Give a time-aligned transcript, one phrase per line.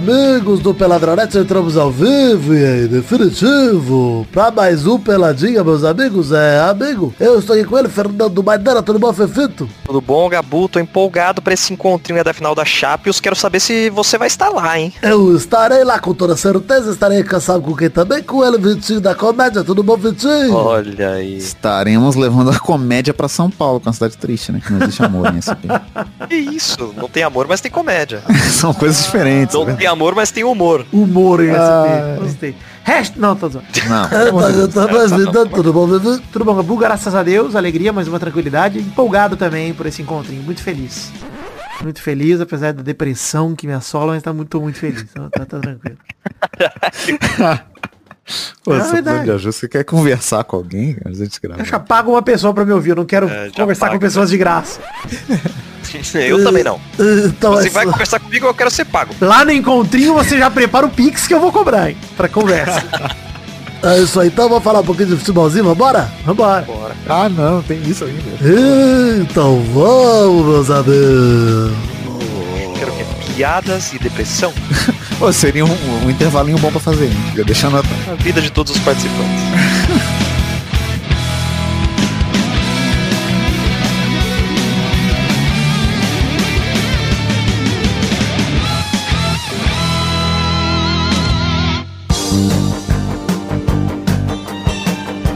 [0.00, 1.36] amigos do Peladronete?
[1.36, 6.32] Entramos ao vivo e em definitivo para mais um Peladinha, meus amigos.
[6.32, 9.68] É, amigo, eu estou aqui com ele, Fernando Maidana, tudo bom, Fefito?
[9.84, 10.70] Tudo bom, Gabu?
[10.70, 13.20] Tô empolgado para esse encontrinho da final da Champions.
[13.20, 14.90] Quero saber se você vai estar lá, hein?
[15.02, 18.22] Eu estarei lá com toda certeza, estarei cansado com quem também?
[18.22, 20.54] Com ele, Vitinho da Comédia, tudo bom, Vitinho?
[20.54, 21.36] Olha aí.
[21.36, 24.62] Estaremos levando a comédia pra São Paulo, que é uma cidade triste, né?
[24.64, 25.68] Que não existe amor em SP.
[26.30, 26.94] Que isso?
[26.96, 28.22] Não tem amor, mas tem comédia.
[28.52, 29.54] São coisas diferentes.
[29.54, 29.74] Não né?
[29.74, 30.86] tem amor, mas tem humor.
[30.92, 32.16] Humor em Ah.
[32.16, 32.22] SP.
[32.22, 32.54] Gostei.
[33.16, 33.66] Não, tô zoando.
[33.88, 34.08] Não.
[34.70, 35.86] Tá, tá, então, tudo bom?
[36.32, 36.76] Tudo bom, Gabu?
[36.76, 38.78] Graças a Deus, alegria, mais uma tranquilidade.
[38.78, 40.42] Empolgado também por esse encontrinho.
[40.42, 41.12] Muito feliz.
[41.82, 45.02] Muito feliz, apesar da depressão que me assola, mas tá muito, muito feliz.
[45.10, 45.96] Então, tá, tá tranquilo.
[48.64, 49.24] Pô, É você, verdade.
[49.24, 50.96] Cláudio, você quer conversar com alguém?
[51.04, 51.60] A gente grava.
[51.60, 54.00] Eu já pago uma pessoa pra me ouvir, eu não quero É, conversar com paga.
[54.06, 54.80] pessoas de graça.
[56.14, 56.80] Eu também não.
[57.26, 59.12] Então, Você é vai conversar comigo, eu quero ser pago.
[59.20, 61.96] Lá no encontrinho você já prepara o Pix que eu vou cobrar, hein?
[62.16, 62.84] Pra conversa.
[63.82, 66.08] é isso aí, então vamos falar um pouquinho de futebolzinho, vambora?
[66.24, 66.62] Vambora.
[66.62, 66.94] Bora.
[67.08, 68.22] Ah, não, tem isso ainda.
[69.20, 71.72] Então vamos, meus amigos.
[73.40, 74.52] Piadas e depressão.
[75.18, 77.16] Pô, seria um, um intervalinho bom pra fazer, hein?
[77.34, 77.90] Já deixa anotar.
[78.10, 79.40] A vida de todos os participantes.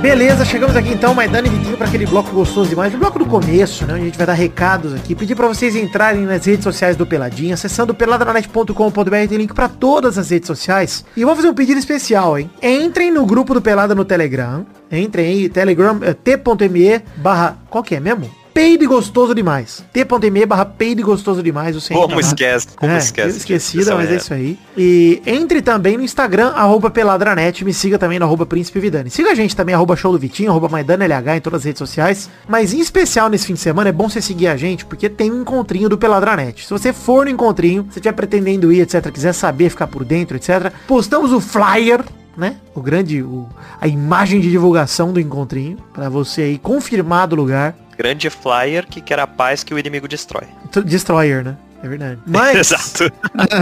[0.05, 3.25] Beleza, chegamos aqui então, Maidana e Vitinho, para aquele bloco gostoso demais, o bloco do
[3.25, 3.95] começo, né?
[3.95, 7.07] onde A gente vai dar recados aqui, pedir para vocês entrarem nas redes sociais do
[7.07, 11.07] Peladinha, acessando peladranet.com.br, tem link para todas as redes sociais.
[11.17, 12.51] E vou fazer um pedido especial, hein?
[12.63, 17.95] Entrem no grupo do Pelada no Telegram, entrem aí, Telegram, é, t.me barra, qual que
[17.95, 18.44] é mesmo?
[18.55, 19.85] Peido e gostoso demais.
[19.93, 21.75] T.me barra peido e gostoso demais.
[21.75, 22.69] Você Como esquece?
[22.77, 23.39] Como é, esquece?
[23.39, 24.57] esquecida, mas é é- isso aí.
[24.77, 29.11] E entre também no Instagram, arroba peladranet, me siga também no arroba príncipe vidani.
[29.11, 31.81] Siga a gente também, arroba show do Vitinho, arroba Maidana LH em todas as redes
[31.81, 32.31] sociais.
[32.49, 35.33] Mas em especial nesse fim de semana é bom você seguir a gente, porque tem
[35.33, 36.65] um encontrinho do Peladranet.
[36.65, 40.37] Se você for no encontrinho, se estiver pretendendo ir, etc, quiser saber, ficar por dentro,
[40.37, 42.05] etc, postamos o flyer
[42.37, 42.57] né?
[42.75, 43.49] O grande, o,
[43.81, 47.75] a imagem de divulgação do encontrinho, pra você aí confirmar do lugar.
[47.97, 50.45] Grande flyer que quer a paz que o inimigo destrói.
[50.85, 51.57] Destroyer, né?
[51.85, 52.19] É verdade.
[52.27, 53.13] Mas, Exato.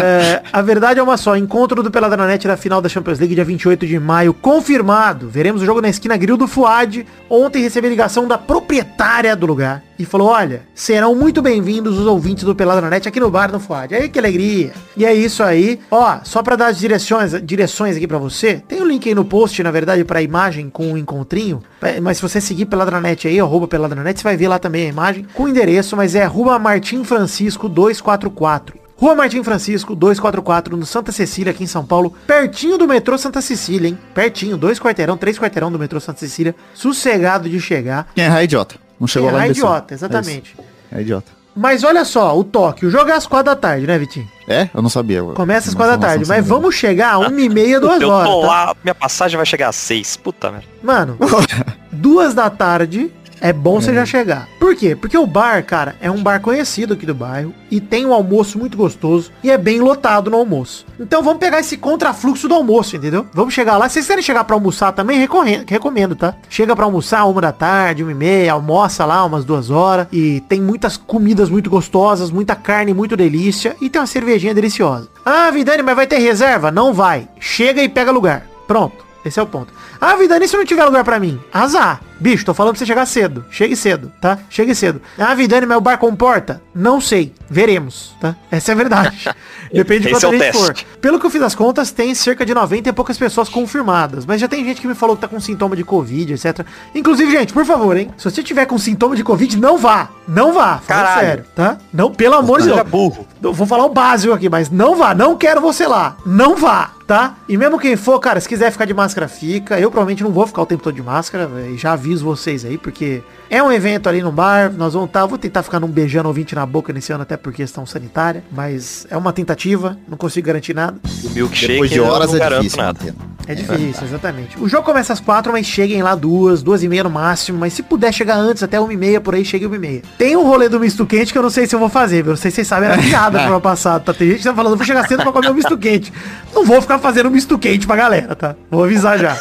[0.02, 1.36] é, a verdade é uma só.
[1.36, 5.28] Encontro do Peladranet da final da Champions League, dia 28 de maio, confirmado.
[5.28, 7.04] Veremos o jogo na esquina Grill do Fuad.
[7.28, 9.82] Ontem recebi ligação da proprietária do lugar.
[10.02, 13.94] E falou, olha, serão muito bem-vindos os ouvintes do Peladranet aqui no bar do Fuad.
[13.94, 14.72] Aí que alegria.
[14.96, 15.78] E é isso aí.
[15.88, 19.24] Ó, só pra dar as direções, direções aqui pra você, tem o link aí no
[19.24, 21.62] post, na verdade, pra imagem com o encontrinho.
[21.80, 24.88] É, Mas se você seguir Peladranet aí, arroba Peladranet, você vai ver lá também a
[24.88, 28.76] imagem com o endereço, mas é Rua Martim Francisco 244.
[28.96, 33.40] Rua Martim Francisco, 244, no Santa Cecília, aqui em São Paulo, pertinho do metrô Santa
[33.40, 33.98] Cecília, hein?
[34.12, 38.08] Pertinho, dois quarteirão, três quarteirão do metrô Santa Cecília, sossegado de chegar.
[38.16, 38.82] Quem é idiota.
[39.02, 39.64] Não chegou É lá imbecil.
[39.64, 40.56] idiota, exatamente.
[40.92, 40.98] É.
[40.98, 41.32] É idiota.
[41.56, 44.26] Mas olha só, o toque, o jogo é às quatro da tarde, né, Vitinho?
[44.48, 44.70] É?
[44.72, 45.22] Eu não sabia.
[45.22, 48.28] Começa às quatro da tarde, mas vamos chegar a uma e meia, duas Eu horas.
[48.30, 48.46] tô tá?
[48.46, 50.16] lá, minha passagem vai chegar às seis.
[50.16, 50.66] Puta merda.
[50.82, 51.18] Mano,
[51.92, 54.48] duas da tarde é bom você já chegar.
[54.60, 54.94] Por quê?
[54.94, 58.56] Porque o bar, cara, é um bar conhecido aqui do bairro e tem um almoço
[58.56, 60.86] muito gostoso e é bem lotado no almoço.
[60.98, 63.26] Então vamos pegar esse contrafluxo do almoço, entendeu?
[63.34, 63.88] Vamos chegar lá.
[63.88, 65.18] Se vocês querem chegar pra almoçar também,
[65.66, 66.36] recomendo, tá?
[66.48, 70.40] Chega pra almoçar uma da tarde, uma e meia, almoça lá umas duas horas e
[70.48, 75.08] tem muitas comidas muito gostosas, muita carne muito delícia e tem uma cervejinha deliciosa.
[75.24, 76.70] Ah, Vidani, mas vai ter reserva?
[76.70, 77.28] Não vai.
[77.40, 78.46] Chega e pega lugar.
[78.68, 79.11] Pronto.
[79.24, 79.72] Esse é o ponto.
[80.00, 81.40] Ah, Vidani, se não tiver lugar pra mim?
[81.52, 82.00] Azar.
[82.18, 83.44] Bicho, tô falando pra você chegar cedo.
[83.50, 84.38] Chegue cedo, tá?
[84.48, 85.02] Chegue cedo.
[85.18, 86.62] Ah, Vidani, mas o bar comporta?
[86.74, 87.32] Não sei.
[87.50, 88.36] Veremos, tá?
[88.50, 89.28] Essa é a verdade.
[89.72, 90.98] Depende de Esse quanto é a o gente for.
[91.00, 94.24] Pelo que eu fiz as contas, tem cerca de 90 e poucas pessoas confirmadas.
[94.24, 96.64] Mas já tem gente que me falou que tá com sintoma de Covid, etc.
[96.94, 98.10] Inclusive, gente, por favor, hein?
[98.16, 100.08] Se você tiver com sintoma de Covid, não vá.
[100.28, 100.78] Não vá.
[100.78, 101.26] Fala Caralho.
[101.26, 101.78] sério, tá?
[101.92, 102.78] Não, pelo amor de Deus.
[102.78, 103.26] Seja burro.
[103.42, 106.16] Eu vou falar o básico aqui, mas não vá, não quero você lá.
[106.24, 107.36] Não vá, tá?
[107.48, 109.78] E mesmo quem for, cara, se quiser ficar de máscara, fica.
[109.78, 112.78] Eu provavelmente não vou ficar o tempo todo de máscara, véi, já aviso vocês aí,
[112.78, 116.28] porque é um evento ali no bar, nós vamos tá, vou tentar ficar num beijando
[116.28, 120.46] ouvinte na boca nesse ano até por questão sanitária, mas é uma tentativa, não consigo
[120.46, 120.98] garantir nada.
[121.24, 123.14] O milkshake Depois de eu horas não é garanto difícil nada.
[123.46, 124.58] É difícil, exatamente.
[124.60, 127.58] O jogo começa às quatro, mas cheguem lá duas, duas e meia no máximo.
[127.58, 130.02] Mas se puder chegar antes, até uma e meia, por aí, chegue uma e meia.
[130.16, 132.30] Tem um rolê do misto quente que eu não sei se eu vou fazer, viu?
[132.30, 134.14] Não sei se vocês sabem, era piada pro ano passado, tá?
[134.14, 136.12] Tem gente que tá falando, vou chegar cedo pra comer um misto quente.
[136.54, 138.54] Não vou ficar fazendo um misto quente pra galera, tá?
[138.70, 139.36] Vou avisar já.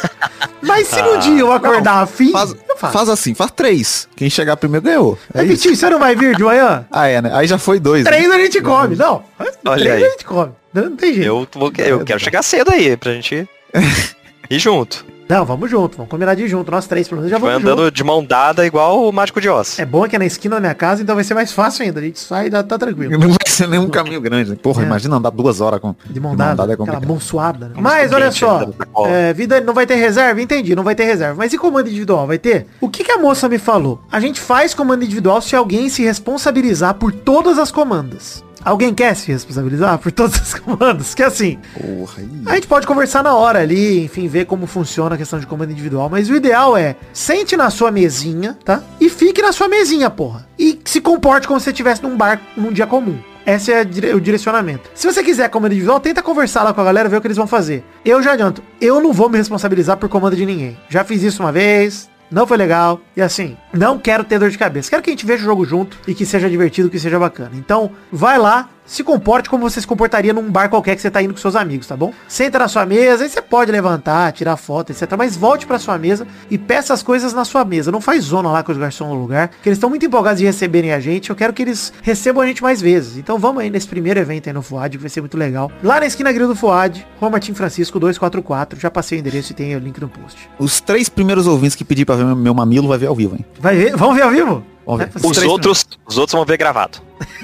[0.62, 2.92] Mas se no Ah, dia eu acordar afim, faz- eu faz.
[2.92, 4.08] Faz assim, faz três.
[4.16, 5.18] Quem chegar primeiro ganhou.
[5.34, 5.44] É, É.
[5.44, 6.84] Vitinho, você não vai vir de manhã?
[6.90, 7.30] Ah, é, né?
[7.34, 8.04] Aí já foi dois.
[8.04, 8.10] né?
[8.10, 8.96] Três a gente come.
[8.96, 9.24] Não,
[9.66, 10.04] Olha três aí.
[10.04, 10.52] a gente come.
[10.72, 11.26] Não, não tem jeito.
[11.28, 13.46] Eu, vou, eu quero chegar cedo aí, pra gente
[14.50, 15.04] ir junto.
[15.32, 15.96] Não, vamos junto.
[15.96, 16.70] Vamos combinar de ir junto.
[16.70, 17.94] Nós três, pelo menos, já Vai vamos andando junto.
[17.94, 19.78] de mão dada igual o Mágico de Oz.
[19.78, 22.00] É bom que é na esquina da minha casa, então vai ser mais fácil ainda.
[22.00, 23.12] A gente sai e dá- tá tranquilo.
[23.12, 24.50] Não vai ser nenhum caminho grande.
[24.50, 24.56] né?
[24.62, 24.86] Porra, É.
[24.86, 27.06] imagina andar duas horas com De mão dada, é aquela complicado.
[27.08, 27.66] mão suada.
[27.68, 27.72] Né?
[27.74, 28.68] Como Mas olha só,
[29.06, 30.40] é, vida não vai ter reserva?
[30.42, 31.34] Entendi, não vai ter reserva.
[31.38, 32.26] Mas e comando individual?
[32.26, 32.66] Vai ter?
[32.80, 34.00] O que, que a moça me falou?
[34.12, 38.44] A gente faz comando individual se alguém se responsabilizar por todas as comandas.
[38.64, 41.14] Alguém quer se responsabilizar por todas as comandas?
[41.14, 42.28] Que assim, Porra, aí.
[42.46, 45.72] a gente pode conversar na hora ali, enfim, ver como funciona a questão de comando
[45.72, 48.82] individual, mas o ideal é sente na sua mesinha, tá?
[49.00, 50.46] E fique na sua mesinha, porra.
[50.58, 53.18] E se comporte como se você estivesse num bar num dia comum.
[53.44, 53.82] Esse é
[54.14, 54.88] o direcionamento.
[54.94, 57.36] Se você quiser comando individual, tenta conversar lá com a galera, ver o que eles
[57.36, 57.84] vão fazer.
[58.04, 60.78] Eu já adianto, eu não vou me responsabilizar por comando de ninguém.
[60.88, 63.00] Já fiz isso uma vez, não foi legal.
[63.16, 64.90] E assim, não quero ter dor de cabeça.
[64.90, 67.52] Quero que a gente veja o jogo junto e que seja divertido, que seja bacana.
[67.54, 71.22] Então, vai lá, se comporte como você se comportaria num bar qualquer que você tá
[71.22, 72.12] indo com seus amigos, tá bom?
[72.28, 75.08] Senta na sua mesa, aí você pode levantar, tirar foto, etc.
[75.16, 77.90] Mas volte pra sua mesa e peça as coisas na sua mesa.
[77.92, 80.44] Não faz zona lá com os garçons no lugar, que eles estão muito empolgados de
[80.44, 81.30] receberem a gente.
[81.30, 83.16] Eu quero que eles recebam a gente mais vezes.
[83.16, 85.70] Então vamos aí nesse primeiro evento aí no Fuad, que vai ser muito legal.
[85.82, 88.78] Lá na esquina Grill do Fuad, Rua Martim Francisco 244.
[88.80, 90.48] Já passei o endereço e tem o link no post.
[90.58, 93.44] Os três primeiros ouvintes que pedir pra ver meu- mamilo vai ver ao vivo, hein?
[93.60, 93.96] Vai ver?
[93.96, 94.64] Vamos ver ao vivo?
[94.84, 95.10] Vamos ver.
[95.14, 96.98] É, Os Os três outros, os outros vão ver gravado.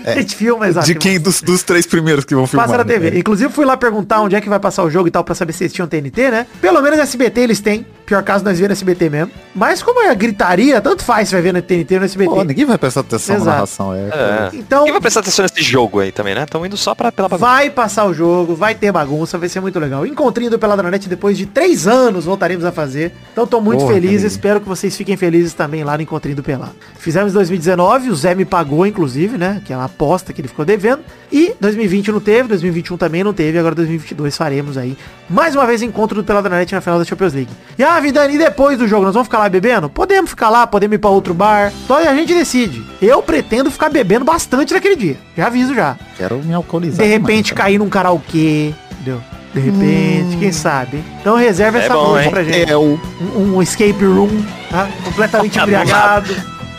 [0.05, 0.87] A gente filma, exato.
[0.87, 2.67] De quem dos, dos três primeiros que vão filmar?
[2.67, 2.93] Passa na né?
[2.93, 3.19] TV.
[3.19, 5.53] Inclusive fui lá perguntar onde é que vai passar o jogo e tal, pra saber
[5.53, 6.47] se eles tinham TNT, né?
[6.61, 7.87] Pelo menos SBT eles têm.
[8.07, 9.31] Pior caso, nós vemos no SBT mesmo.
[9.55, 12.31] Mas como é gritaria, tanto faz se vai ver no TNT ou no SBT.
[12.31, 13.47] Pô, ninguém vai prestar atenção Exato.
[13.47, 13.95] na narração.
[13.95, 14.51] É, É.
[14.55, 16.45] Então, Quem vai prestar atenção nesse jogo aí também, né?
[16.45, 17.51] Estão indo só pra, pela bagunça.
[17.51, 20.07] vai passar o jogo, vai ter bagunça, vai ser muito legal.
[20.07, 23.13] Encontrinho do Peladranet depois de três anos voltaremos a fazer.
[23.33, 26.43] Então tô muito Porra, feliz, espero que vocês fiquem felizes também lá no Encontrinho do
[26.43, 26.73] Pelado.
[26.99, 29.61] Fizemos em 2019, o Zé me pagou, inclusive, né?
[29.69, 31.01] Que é uma aposta que ele ficou devendo.
[31.31, 34.97] E 2020 não teve, 2021 também não teve, agora 2022 faremos aí.
[35.29, 37.51] Mais uma vez encontro do Peladranet na final da Champions League.
[37.79, 39.91] E ah, Vidani, e depois do jogo, nós vamos ficar lá bebendo?
[39.91, 41.71] Podemos ficar lá, podemos ir pra outro bar.
[41.85, 42.83] Então a gente decide.
[43.03, 45.19] Eu pretendo ficar bebendo bastante naquele dia.
[45.37, 45.99] Já aviso já.
[46.17, 47.05] Quero me alcoolizar.
[47.05, 49.21] De repente cair num karaokê, entendeu?
[49.53, 51.05] De repente, quem sabe?
[51.21, 52.31] Então reserva É essa bom, noite hein?
[52.31, 52.71] pra gente.
[52.71, 52.99] É o...
[53.37, 54.31] Um, um escape room,
[54.71, 54.89] tá?
[55.05, 56.35] Completamente Tá embriagado.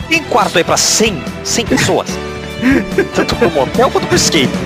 [0.08, 2.29] Tem quarto aí pra 100, 100 pessoas.
[3.14, 4.50] Tanto pro motel quanto pro skate.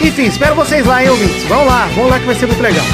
[0.00, 1.42] Enfim, espero vocês lá, hein, ouvintes.
[1.44, 2.84] Vamos lá, vamos lá que vai ser muito legal.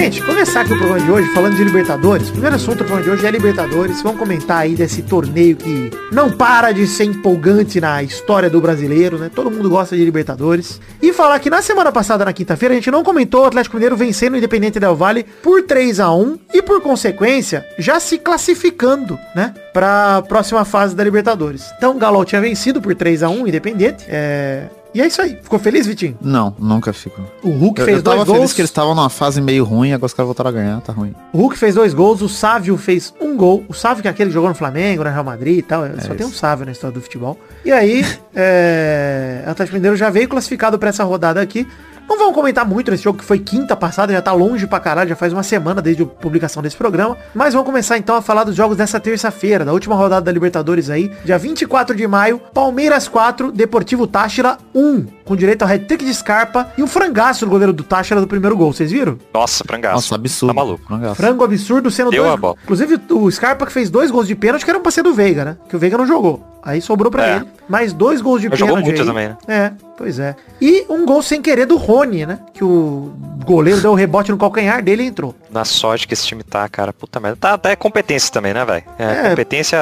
[0.00, 2.30] Gente, começar aqui o programa de hoje falando de Libertadores.
[2.30, 4.00] O primeiro assunto do programa de hoje é Libertadores.
[4.00, 9.18] Vamos comentar aí desse torneio que não para de ser empolgante na história do brasileiro,
[9.18, 9.30] né?
[9.32, 10.80] Todo mundo gosta de Libertadores.
[11.02, 13.94] E falar que na semana passada, na quinta-feira, a gente não comentou o Atlético Mineiro
[13.94, 19.18] vencendo o Independente Del Vale por 3 a 1 e por consequência já se classificando,
[19.34, 19.52] né?
[19.70, 21.70] Pra próxima fase da Libertadores.
[21.76, 24.06] Então o Galo tinha vencido por 3 a 1 Independente.
[24.08, 24.64] É...
[24.92, 25.38] E é isso aí.
[25.42, 26.16] Ficou feliz, Vitinho?
[26.20, 27.22] Não, nunca fico.
[27.42, 28.52] O Hulk Eu, fez eu tava dois feliz gols.
[28.52, 31.14] que eles estavam numa fase meio ruim, agora os caras voltaram a ganhar, tá ruim.
[31.32, 33.64] O Hulk fez dois gols, o Sávio fez um gol.
[33.68, 35.82] O Sávio que é aquele que jogou no Flamengo, no Real Madrid e tal.
[36.00, 36.38] só tem um isso.
[36.38, 37.38] Sávio na história do futebol.
[37.64, 38.04] E aí,
[38.34, 39.44] é...
[39.46, 41.66] o Atlético Mineiro já veio classificado pra essa rodada aqui.
[42.10, 45.08] Não vamos comentar muito nesse jogo que foi quinta passada, já tá longe pra caralho,
[45.08, 47.16] já faz uma semana desde a publicação desse programa.
[47.32, 50.90] Mas vamos começar então a falar dos jogos dessa terça-feira, da última rodada da Libertadores
[50.90, 56.12] aí, dia 24 de maio, Palmeiras 4, Deportivo Táchira 1, com direito ao hat-trick de
[56.12, 59.16] Scarpa e um frangaço do goleiro do Táchira do primeiro gol, vocês viram?
[59.32, 59.94] Nossa, frangaço.
[59.94, 60.52] Nossa, absurdo.
[60.52, 60.84] Tá maluco.
[60.84, 61.14] Frangaço.
[61.14, 62.34] Frango absurdo sendo Deu dois.
[62.34, 62.56] a bola.
[62.64, 65.44] Inclusive o Scarpa que fez dois gols de pênalti que eram pra ser do Veiga,
[65.44, 65.56] né?
[65.68, 66.44] Que o Veiga não jogou.
[66.60, 67.36] Aí sobrou pra É.
[67.36, 67.46] ele.
[67.68, 68.68] Mais dois gols de Mas pênalti.
[68.76, 69.06] jogou muito aí.
[69.06, 69.36] também, né?
[69.46, 70.34] É, pois é.
[70.62, 72.38] E um gol sem querer do Rony, né?
[72.54, 73.12] Que o
[73.44, 75.34] goleiro deu o rebote no calcanhar dele e entrou.
[75.50, 76.90] Na sorte que esse time tá, cara.
[76.90, 77.36] Puta merda.
[77.38, 78.82] Tá, tá é competência também, né, velho?
[78.98, 79.28] É, É.
[79.30, 79.78] competência.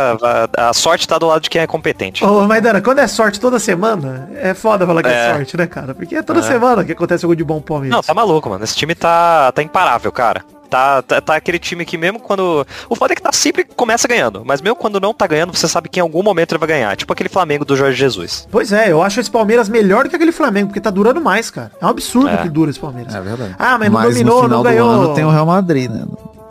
[0.57, 2.25] A, a sorte tá do lado de quem é competente.
[2.25, 5.35] Ô, Maidana, quando é sorte toda semana, é foda falar que é, É.
[5.35, 5.95] sorte, né, cara?
[5.95, 6.43] Porque é toda É.
[6.43, 7.95] semana que acontece algo de bom pro Palmeiras.
[7.95, 8.65] Não, tá maluco, mano.
[8.65, 10.45] Esse time tá, tá imparável, cara.
[10.69, 12.67] Tá, tá, tá aquele time que mesmo quando.
[12.91, 14.43] O foda é que tá sempre começa ganhando.
[14.45, 16.95] Mas mesmo quando não tá ganhando, você sabe que em algum momento ele vai ganhar.
[16.97, 18.47] Tipo aquele Flamengo do Jorge Jesus.
[18.51, 21.51] Pois é, eu acho esse Palmeiras melhor do que aquele Flamengo, porque tá durando mais,
[21.51, 21.73] cara.
[21.81, 22.37] É um absurdo É.
[22.39, 23.15] que dura esse Palmeiras.
[23.15, 23.55] É verdade.
[23.59, 24.91] Ah, mas não Mas dominou, no final não do ganhou.
[24.91, 26.05] ano tem o Real Madrid, né?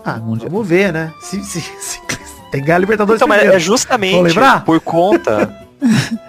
[0.03, 0.49] Ah, Mundial.
[0.49, 1.11] vamos ver, né?
[1.21, 2.01] Se, se, se-
[2.51, 3.57] tem que ganhar a Libertadores Então, mas primeiro.
[3.57, 5.53] é justamente por conta.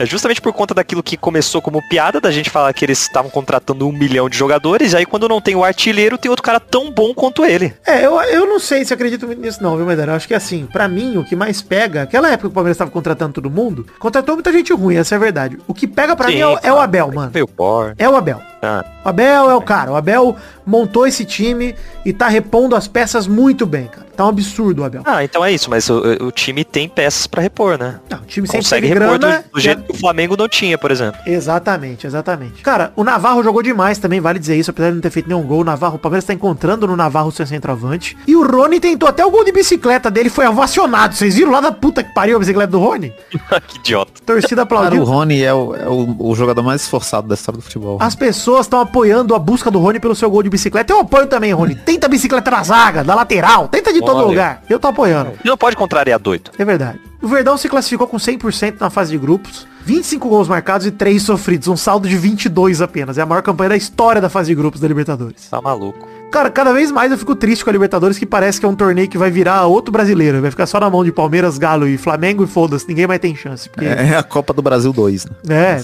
[0.00, 3.30] É justamente por conta daquilo que começou como piada, da gente falar que eles estavam
[3.30, 6.58] contratando um milhão de jogadores, e aí quando não tem o artilheiro, tem outro cara
[6.58, 7.74] tão bom quanto ele.
[7.86, 9.88] É, eu, eu não sei se acredito muito nisso não, viu?
[9.90, 12.78] Eu acho que assim, pra mim, o que mais pega, aquela época que o Palmeiras
[12.78, 15.58] tava contratando todo mundo, contratou muita gente ruim, essa é a verdade.
[15.68, 16.80] O que pega pra Sim, mim é, o- é o.
[16.80, 17.30] Abel, mano.
[17.98, 18.40] É o Abel.
[18.62, 19.92] Ah, O Abel é o cara.
[19.92, 24.06] O Abel montou esse time e tá repondo as peças muito bem, cara.
[24.16, 25.02] Tá um absurdo o Abel.
[25.04, 27.98] Ah, então é isso, mas o, o time tem peças pra repor, né?
[28.10, 29.44] Não, o time sempre Consegue repor do, grana.
[29.52, 31.20] do e- jeito o Flamengo não tinha, por exemplo.
[31.26, 32.62] Exatamente, exatamente.
[32.62, 35.42] Cara, o Navarro jogou demais também, vale dizer isso, apesar de não ter feito nenhum
[35.42, 35.60] gol.
[35.60, 38.16] O Navarro, o Palmeiras tá encontrando no Navarro seu centroavante.
[38.26, 41.14] E o Rony tentou até o gol de bicicleta dele, foi ovacionado.
[41.14, 43.12] Vocês viram lá da puta que pariu a bicicleta do Rony?
[43.68, 44.12] que idiota.
[44.24, 45.04] Torcida Cara, o.
[45.04, 47.98] Rony é, o, é o- o jogador mais esforçado da história do futebol.
[48.00, 50.92] As pessoas estão apoiando a busca do Rony pelo seu gol de bicicleta.
[50.92, 51.74] Eu apoio também, Rony.
[51.84, 54.26] Tenta a bicicleta na zaga, da lateral, tenta de todo Olha.
[54.26, 54.62] lugar.
[54.68, 55.32] Eu tô apoiando.
[55.44, 56.50] E não pode contrariar doido.
[56.58, 57.00] É verdade.
[57.22, 59.66] O Verdão se classificou com 100% na fase de grupos.
[59.84, 61.68] 25 gols marcados e 3 sofridos.
[61.68, 63.18] Um saldo de 22 apenas.
[63.18, 65.48] É a maior campanha da história da fase de grupos da Libertadores.
[65.50, 66.06] Tá maluco.
[66.30, 68.76] Cara, cada vez mais eu fico triste com a Libertadores, que parece que é um
[68.76, 70.40] torneio que vai virar outro brasileiro.
[70.40, 72.86] Vai ficar só na mão de Palmeiras, Galo e Flamengo e foda-se.
[72.86, 73.68] Ninguém mais tem chance.
[73.68, 73.84] Porque...
[73.84, 75.32] É a Copa do Brasil 2, né?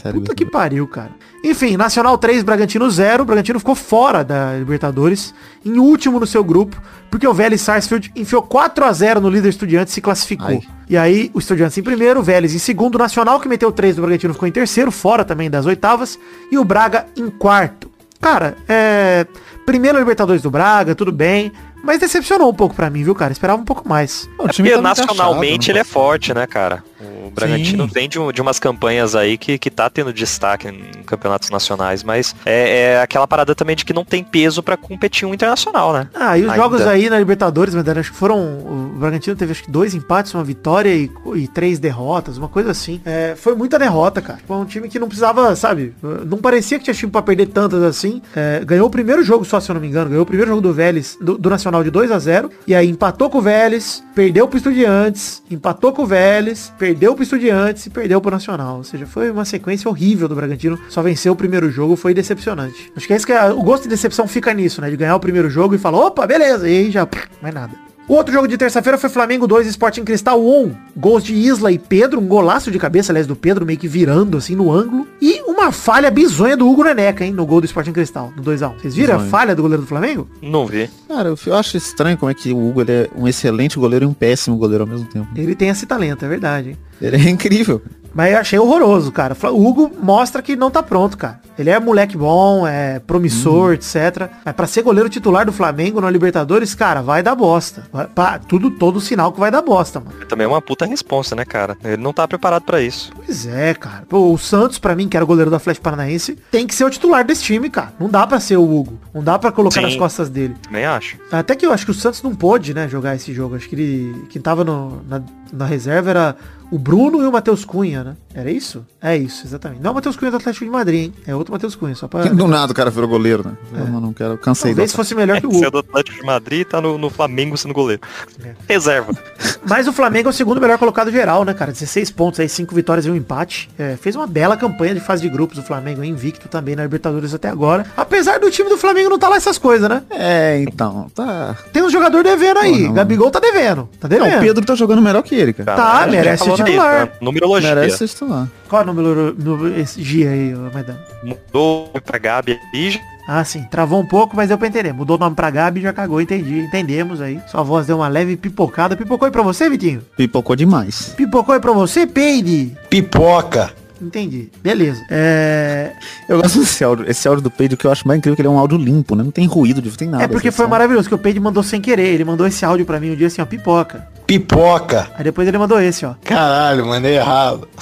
[0.05, 1.11] É, puta que pariu, cara.
[1.43, 3.25] Enfim, Nacional 3, Bragantino 0.
[3.25, 5.35] O Bragantino ficou fora da Libertadores,
[5.65, 9.49] em último no seu grupo, porque o Vélez Sarsfield enfiou 4 a 0 no líder
[9.49, 10.49] Estudiantes e se classificou.
[10.49, 10.77] Ai.
[10.89, 13.96] E aí, o Estudiantes em primeiro, o Vélez em segundo, o Nacional que meteu 3
[13.97, 16.19] do Bragantino ficou em terceiro, fora também das oitavas,
[16.51, 17.91] e o Braga em quarto.
[18.21, 19.27] Cara, é...
[19.65, 21.53] Primeiro Libertadores do Braga, tudo bem,
[21.87, 23.33] mas decepcionou um pouco pra mim, viu, cara?
[23.33, 24.29] Esperava um pouco mais.
[24.39, 26.83] O É time porque tá nacionalmente achado, ele é forte, né, cara?
[27.01, 27.91] O Bragantino Sim.
[27.93, 32.35] vem de, de umas campanhas aí que, que tá tendo destaque em campeonatos nacionais, mas
[32.45, 36.09] é, é aquela parada também de que não tem peso pra competir um internacional, né?
[36.15, 36.63] Ah, e os Ainda.
[36.63, 38.39] jogos aí na Libertadores, Medana, acho que foram.
[38.39, 42.71] O Bragantino teve acho que dois empates, uma vitória e, e três derrotas, uma coisa
[42.71, 43.01] assim.
[43.05, 44.39] É, foi muita derrota, cara.
[44.47, 45.95] Foi um time que não precisava, sabe?
[46.27, 48.23] Não parecia que tinha time pra perder tantas assim.
[48.35, 50.09] É, ganhou o primeiro jogo só, se eu não me engano.
[50.09, 52.89] Ganhou o primeiro jogo do Vélez, do, do Nacional de 2 a 0 E aí
[52.89, 57.91] empatou com o Vélez, perdeu pro Estudiantes, empatou com o Vélez, perdeu pro Estudiantes e
[57.91, 58.79] perdeu pro Nacional.
[58.79, 60.79] Ou seja, foi uma sequência horrível do Bragantino.
[60.89, 62.93] Só venceu o primeiro jogo, foi decepcionante.
[62.97, 64.91] Acho que é isso que é, o gosto de decepção fica nisso, né?
[64.91, 67.07] De ganhar o primeiro jogo e falar, opa, beleza, e aí já,
[67.41, 67.86] mais nada.
[68.09, 70.73] O outro jogo de terça-feira foi Flamengo 2, Sporting Cristal 1.
[70.97, 74.37] Gols de Isla e Pedro, um golaço de cabeça, aliás, do Pedro, meio que virando
[74.37, 75.09] assim no ângulo.
[75.21, 78.75] E uma falha bizonha do Hugo Neneca, hein, no gol do Sporting Cristal, no 2x1.
[78.81, 79.31] Vocês viram a Bizonho.
[79.33, 80.29] falha do goleiro do Flamengo?
[80.41, 80.89] Não vi.
[81.09, 84.05] Cara, eu, eu acho estranho como é que o Hugo ele é um excelente goleiro
[84.05, 85.27] e um péssimo goleiro ao mesmo tempo.
[85.35, 86.77] Ele tem esse talento, é verdade, hein.
[87.03, 87.83] Ele é incrível.
[88.17, 89.37] Mas eu achei horroroso, cara.
[89.53, 91.39] O Hugo mostra que não tá pronto, cara.
[91.59, 94.29] Ele é moleque bom, é promissor, etc.
[94.45, 97.85] Mas pra ser goleiro titular do Flamengo na Libertadores, cara, vai dar bosta.
[97.93, 100.25] Vai- pá, tudo, todo sinal que vai dar bosta, mano.
[100.27, 101.77] Também é uma puta responsa, né, cara?
[101.85, 103.13] Ele não tá preparado pra isso.
[103.15, 104.05] Pois é, cara.
[104.09, 106.85] Pô, o Santos, pra mim, que era o goleiro do Atlético Paranaense, tem que ser
[106.85, 107.93] o titular desse time, cara.
[108.01, 108.99] Não dá pra ser o Hugo.
[109.15, 109.87] Não dá pra colocar Sim.
[109.87, 110.55] nas costas dele.
[110.63, 111.19] Também acho.
[111.31, 113.57] Até que eu acho que o Santos não pôde, né, jogar esse jogo.
[113.57, 114.25] Acho que ele.
[114.31, 115.23] Quem tava no- na,
[115.53, 116.37] na reserva era
[116.71, 118.17] o Bruno e o Matheus Cunha, né?
[118.35, 118.85] Era isso?
[119.01, 119.81] É isso, exatamente.
[119.81, 121.15] Não é o Matheus Cunha do Atlético de Madrid, hein?
[121.27, 122.25] É outro Matheus Cunha, só pra.
[122.25, 123.53] Do nada o cara virou goleiro, né?
[123.73, 124.97] Eu não, não quero, cansei Talvez dessa.
[124.97, 125.71] fosse melhor que o Você é Hugo.
[125.71, 128.03] do Atlético de Madrid e tá no, no Flamengo sendo goleiro.
[128.45, 128.55] É.
[128.69, 129.13] Reserva.
[129.69, 131.73] Mas o Flamengo é o segundo melhor colocado geral, né, cara?
[131.73, 133.71] 16 pontos aí, 5 vitórias e um empate.
[133.79, 135.59] É, fez uma bela campanha de fase de grupos.
[135.59, 137.87] O Flamengo é invicto também na Libertadores até agora.
[137.97, 140.03] Apesar do time do Flamengo não tá lá essas coisas, né?
[140.11, 141.57] É, então, tá.
[141.73, 142.83] Tem um jogador devendo aí.
[142.83, 143.89] Porra, Gabigol tá devendo.
[144.01, 144.31] Tá devendo.
[144.31, 145.77] Não, o Pedro tá jogando melhor que ele, cara.
[145.77, 147.05] Tá, a gente já merece ser titular.
[147.07, 147.13] né?
[147.21, 147.75] Numerologia.
[147.75, 148.49] Merece ser titular.
[148.69, 151.01] Qual é o número, no, esse dia aí, Maidana?
[151.23, 153.65] Mudou pra Gabi e já- Ah, sim.
[153.65, 154.93] Travou um pouco, mas deu pra entender.
[154.93, 156.21] Mudou o nome pra Gabi e já cagou.
[156.21, 156.61] Entendi.
[156.61, 157.41] Entendemos aí.
[157.51, 158.97] Sua voz deu uma leve pipocada.
[158.97, 160.01] Pipocou aí pra você, Vitinho?
[160.17, 161.13] Pipocou demais.
[161.17, 162.77] Pipocou aí pra você, Peide?
[162.89, 163.73] Pipoca.
[164.01, 164.51] Entendi.
[164.63, 165.05] Beleza.
[165.11, 165.93] É...
[166.29, 168.49] Eu gosto desse áudio, esse áudio do Pedro que eu acho mais incrível que ele
[168.49, 169.23] é um áudio limpo, né?
[169.23, 170.25] Não tem ruído, não tem nada.
[170.25, 170.71] É porque Esse foi som.
[170.71, 172.09] maravilhoso, que o Peide mandou sem querer.
[172.09, 174.07] Ele mandou esse áudio pra mim um dia assim, ó, pipoca.
[174.27, 175.09] Pipoca.
[175.17, 176.15] Aí depois ele mandou esse, ó.
[176.25, 177.69] Caralho, mandei errado.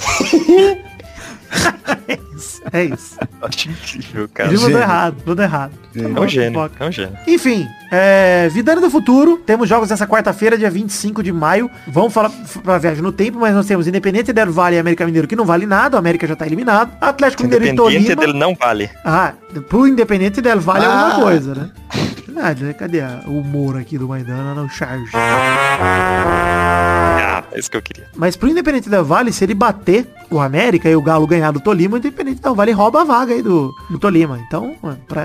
[2.35, 2.61] É isso.
[2.73, 3.17] É isso.
[3.41, 4.49] Acho incrível, cara.
[4.49, 5.71] Ele mandou errado, mandou errado.
[5.93, 6.71] Tá É um gênio.
[6.79, 7.17] É um gênio.
[7.27, 11.69] Enfim, é, Vidane do Futuro, temos jogos nessa quarta-feira, dia 25 de maio.
[11.87, 12.31] Vamos falar
[12.63, 15.45] pra viagem no tempo, mas nós temos Independente del Vale e América Mineiro, que não
[15.45, 16.91] vale nada, o América já tá eliminado.
[16.99, 18.21] Atlético Mineiro e Independente Tolima.
[18.21, 18.89] dele não vale.
[19.05, 19.33] Ah,
[19.69, 21.21] pro Independente del Vale é alguma Ah.
[21.21, 21.69] coisa, né?
[22.25, 22.73] Verdade, né?
[22.73, 25.09] Cadê a- o humor aqui do Maidana no charge?
[26.17, 28.07] Ah, é isso que eu queria.
[28.15, 31.59] Mas pro Independente del Vale, se ele bater o América e o Galo ganhar do
[31.59, 34.39] Tolima, o Independente não vale rouba a vaga aí do, do Tolima.
[34.47, 34.75] Então,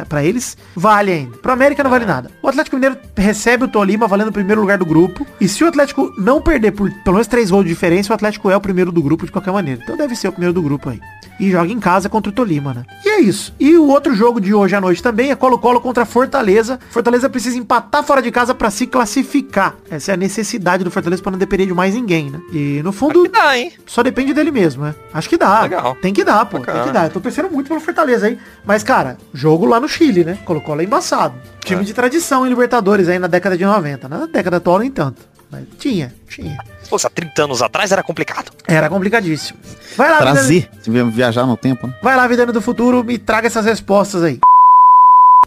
[0.09, 1.37] pra eles, vale ainda.
[1.39, 2.31] Pro América não vale nada.
[2.43, 5.27] O Atlético Mineiro recebe o Tolima valendo o primeiro lugar do grupo.
[5.41, 8.51] E se o Atlético não perder por pelo menos três gols de diferença, o Atlético
[8.51, 9.81] é o primeiro do grupo de qualquer maneira.
[9.83, 11.01] Então deve ser o primeiro do grupo aí.
[11.39, 12.85] E joga em casa contra o Tolima, né?
[13.05, 13.55] E é isso.
[13.59, 16.79] E o outro jogo de hoje à noite também é Colo-Colo contra Fortaleza.
[16.91, 19.75] Fortaleza precisa empatar fora de casa pra se classificar.
[19.91, 22.41] Essa é a necessidade do Fortaleza pra não depender de mais ninguém, né?
[22.53, 23.73] E no fundo, dá, hein?
[23.87, 24.95] só depende dele mesmo, né?
[25.15, 25.63] Acho que dá.
[25.63, 25.97] Legal.
[26.03, 26.59] Tem que dar, pô.
[26.59, 26.79] Bacana.
[26.79, 27.05] Tem que dar.
[27.05, 28.39] Eu tô pensando muito pelo Fortaleza aí.
[28.65, 30.39] Mas, cara, jogo lá no Chile, né?
[30.45, 31.35] Colocou lá embaçado.
[31.65, 31.85] Time É.
[31.85, 34.09] de tradição em Libertadores aí na década de 90.
[34.09, 35.23] Na década atual, nem tanto.
[35.51, 36.57] Mas tinha, tinha.
[36.83, 38.53] Se há 30 anos atrás era complicado.
[38.69, 39.59] Era complicadíssimo.
[39.97, 40.69] Vai lá, Trazer.
[40.81, 41.95] Se vi- viajar no tempo, né?
[42.03, 44.39] Vai lá, Vidano do Futuro, me traga essas respostas aí.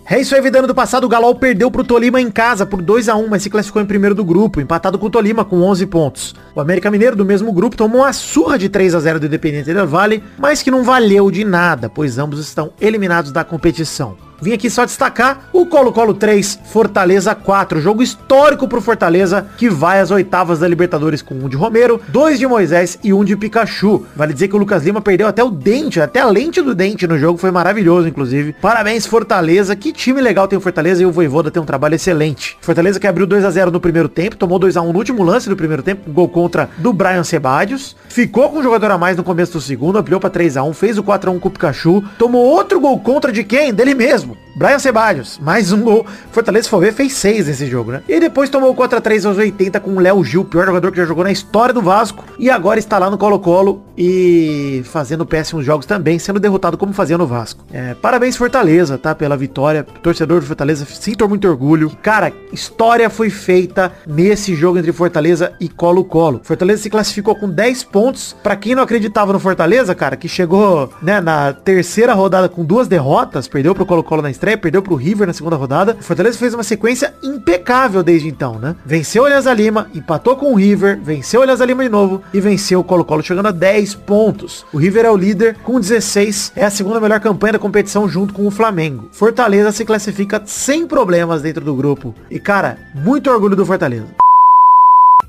[0.06, 1.06] É isso aí, Vidano do passado.
[1.06, 3.86] O Galol perdeu pro Tolima em casa por 2 a 1 mas se classificou em
[3.86, 6.36] primeiro do grupo, empatado com o Tolima com 11 pontos.
[6.54, 9.74] O América Mineiro, do mesmo grupo, tomou uma surra de 3 a 0 do Independente
[9.74, 14.18] Del Vale, mas que não valeu de nada, pois ambos estão eliminados da competição.
[14.42, 17.82] Vim aqui só destacar o Colo-Colo 3, Fortaleza 4.
[17.82, 22.38] Jogo histórico pro Fortaleza, que vai às oitavas da Libertadores com um de Romero, dois
[22.38, 24.06] de Moisés e um de Pikachu.
[24.16, 27.08] Vale dizer que o Lucas Lima perdeu até o dente, até a lente do dente
[27.08, 27.38] no jogo.
[27.38, 28.54] Foi maravilhoso, inclusive.
[28.62, 29.76] Parabéns, Fortaleza.
[29.76, 32.58] Que time legal tem o Fortaleza e o Voivoda tem um trabalho excelente.
[32.62, 35.24] Fortaleza que abriu 2 a 0 no primeiro tempo, tomou 2 a 1 no último
[35.24, 37.96] lance do primeiro tempo, gol contra do Brian Sebadios.
[38.10, 40.74] Ficou com um jogador a mais no começo do segundo, ampliou pra 3 a 1
[40.74, 42.04] fez o 4 a 1 com o Pikachu.
[42.18, 43.74] Tomou outro gol contra de quem?
[43.74, 44.38] Dele mesmo mesmo.
[44.56, 46.06] Brian Sebadios, mais um gol.
[46.32, 48.04] Fortaleza, ver, fez 6 nesse jogo, né?
[48.08, 51.06] E depois tomou o 4x3 aos 80 com o Léo Gil, pior jogador que já
[51.06, 52.24] jogou na história do Vasco.
[52.38, 57.18] E agora está lá no Colo-Colo e fazendo péssimos jogos também, sendo derrotado como fazia
[57.18, 57.66] no Vasco.
[57.74, 59.16] É, parabéns Fortaleza, tá?
[59.16, 59.84] Pela vitória.
[60.04, 61.90] Torcedor do Fortaleza, sinto muito orgulho.
[62.04, 66.42] Cara, história foi feita nesse jogo entre Fortaleza e Colo-Colo.
[66.44, 68.36] Fortaleza se classificou com 10 pontos.
[68.44, 72.88] Pra quem não acreditava no Fortaleza, cara, que chegou, né, na terceira rodada com duas
[72.88, 75.98] derrotas, perdeu pro Colo-Colo na estreia, perdeu pro River na segunda rodada.
[76.00, 78.76] O Fortaleza fez uma sequência impecável desde então, né?
[78.86, 82.42] Venceu o Alianza Lima, empatou com o River, venceu o Alianza Lima de novo e
[82.42, 84.66] venceu o Colo-Colo chegando a 10 pontos.
[84.74, 88.34] O River é o líder com 16, é a segunda melhor campanha da competição junto
[88.34, 89.08] com o Flamengo.
[89.12, 92.14] Fortaleza se classifica sem problemas dentro do grupo.
[92.30, 94.23] E cara, muito orgulho do Fortaleza.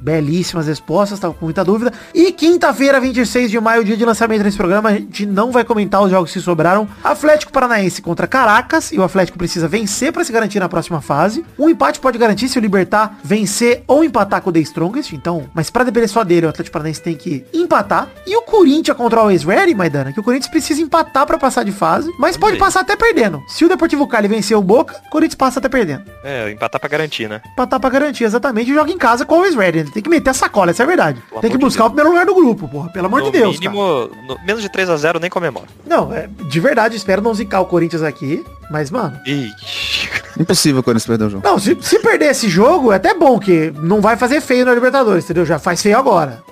[0.00, 1.92] Belíssimas respostas, tava com muita dúvida.
[2.14, 6.02] E quinta-feira, 26 de maio, dia de lançamento desse programa, a gente não vai comentar
[6.02, 6.88] os jogos que sobraram.
[7.02, 11.44] Atlético Paranaense contra Caracas, e o Atlético precisa vencer para se garantir na próxima fase.
[11.58, 15.48] Um empate pode garantir se o Libertar vencer ou empatar com o The Strongest, então,
[15.54, 18.08] mas para depender só dele, o Atlético Paranaense tem que empatar.
[18.26, 21.64] E o Corinthians contra o Always Ready, Maidana, que o Corinthians precisa empatar para passar
[21.64, 23.42] de fase, mas pode passar até perdendo.
[23.48, 26.02] Se o Deportivo Cali vencer o Boca, o Corinthians passa até perdendo.
[26.22, 27.40] É, empatar pra garantir, né?
[27.52, 28.70] Empatar pra garantir, exatamente.
[28.70, 29.83] E joga em casa com o Always Ready.
[29.92, 31.22] Tem que meter a sacola, essa é a verdade.
[31.28, 32.88] Pelo tem que de buscar o primeiro lugar do grupo, porra.
[32.90, 33.70] Pelo amor no de Deus, cara.
[33.70, 35.66] mínimo, no- menos de 3 a 0 nem comemora.
[35.86, 38.44] Não, é, de verdade, espero não zicar o Corinthians aqui.
[38.70, 40.08] Mas, mano, Ixi.
[40.40, 41.46] Impossível quando eles perder o jogo.
[41.46, 44.74] não, se, se perder esse jogo, é até bom, que não vai fazer feio na
[44.74, 45.44] Libertadores, entendeu?
[45.44, 46.42] Já faz feio agora.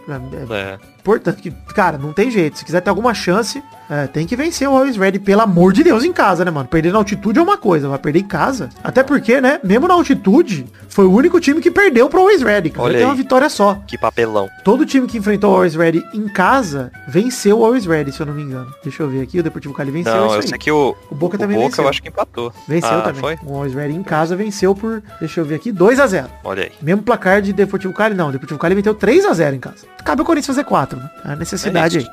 [0.51, 2.59] É, importante que, cara, não tem jeito.
[2.59, 5.83] Se quiser ter alguma chance, é, tem que vencer o Always Ready, pelo amor de
[5.83, 6.69] Deus, em casa, né, mano?
[6.69, 8.71] Perder na altitude é uma coisa, vai perder em casa.
[8.83, 12.71] Até porque, né, mesmo na altitude, foi o único time que perdeu pro Always Ready.
[12.71, 12.85] Cara.
[12.85, 13.83] Olha Tem uma vitória só.
[13.87, 14.49] Que papelão.
[14.65, 18.27] Todo time que enfrentou o Always Ready em casa venceu o Always Ready, se eu
[18.27, 18.73] não me engano.
[18.83, 20.49] Deixa eu ver aqui, o Deportivo Cali venceu não, isso eu aí.
[20.49, 21.85] sei que o, O Boca o também Boca venceu.
[21.85, 22.53] eu acho que empatou.
[22.69, 23.21] Venceu ah, também.
[23.21, 23.39] Foi?
[23.45, 26.65] O Always Ready em casa venceu por, deixa eu ver aqui, 2 a 0 Olha
[26.65, 26.73] aí.
[26.81, 28.31] Mesmo placar de Deportivo Cali, não.
[28.31, 29.93] Deportivo Cali meteu 3 a 0 em casa.
[30.05, 31.11] Cabe o Corinthians fazer 4, né?
[31.25, 32.07] A necessidade aí.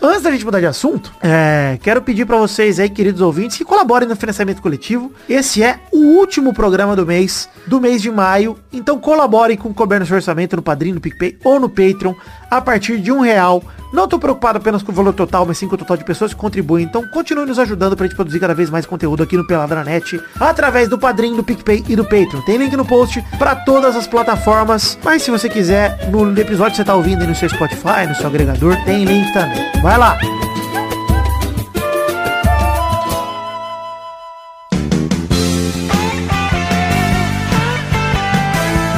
[0.00, 3.64] Antes da gente mudar de assunto, é, quero pedir pra vocês aí, queridos ouvintes, que
[3.64, 5.12] colaborem no financiamento coletivo.
[5.28, 8.58] Esse é o último programa do mês, do mês de maio.
[8.72, 12.14] Então colaborem com o Couber no seu orçamento no Padrinho, no PicPay ou no Patreon
[12.56, 13.62] a partir de um real.
[13.92, 16.34] Não tô preocupado apenas com o valor total, mas sim com o total de pessoas
[16.34, 16.84] que contribuem.
[16.84, 20.88] Então continue nos ajudando pra gente produzir cada vez mais conteúdo aqui no Peladranet, através
[20.88, 22.40] do Padrinho, do PicPay e do Patreon.
[22.42, 24.98] Tem link no post pra todas as plataformas.
[25.04, 28.14] Mas se você quiser, no episódio que você tá ouvindo aí no seu Spotify, no
[28.14, 29.82] seu agregador, tem link também.
[29.82, 30.18] Vai lá!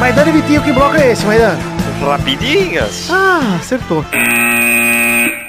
[0.00, 1.75] Maidana e Vitinho, que bloco é esse, Maidana?
[2.04, 3.08] Rapidinhas.
[3.10, 4.04] Ah, acertou.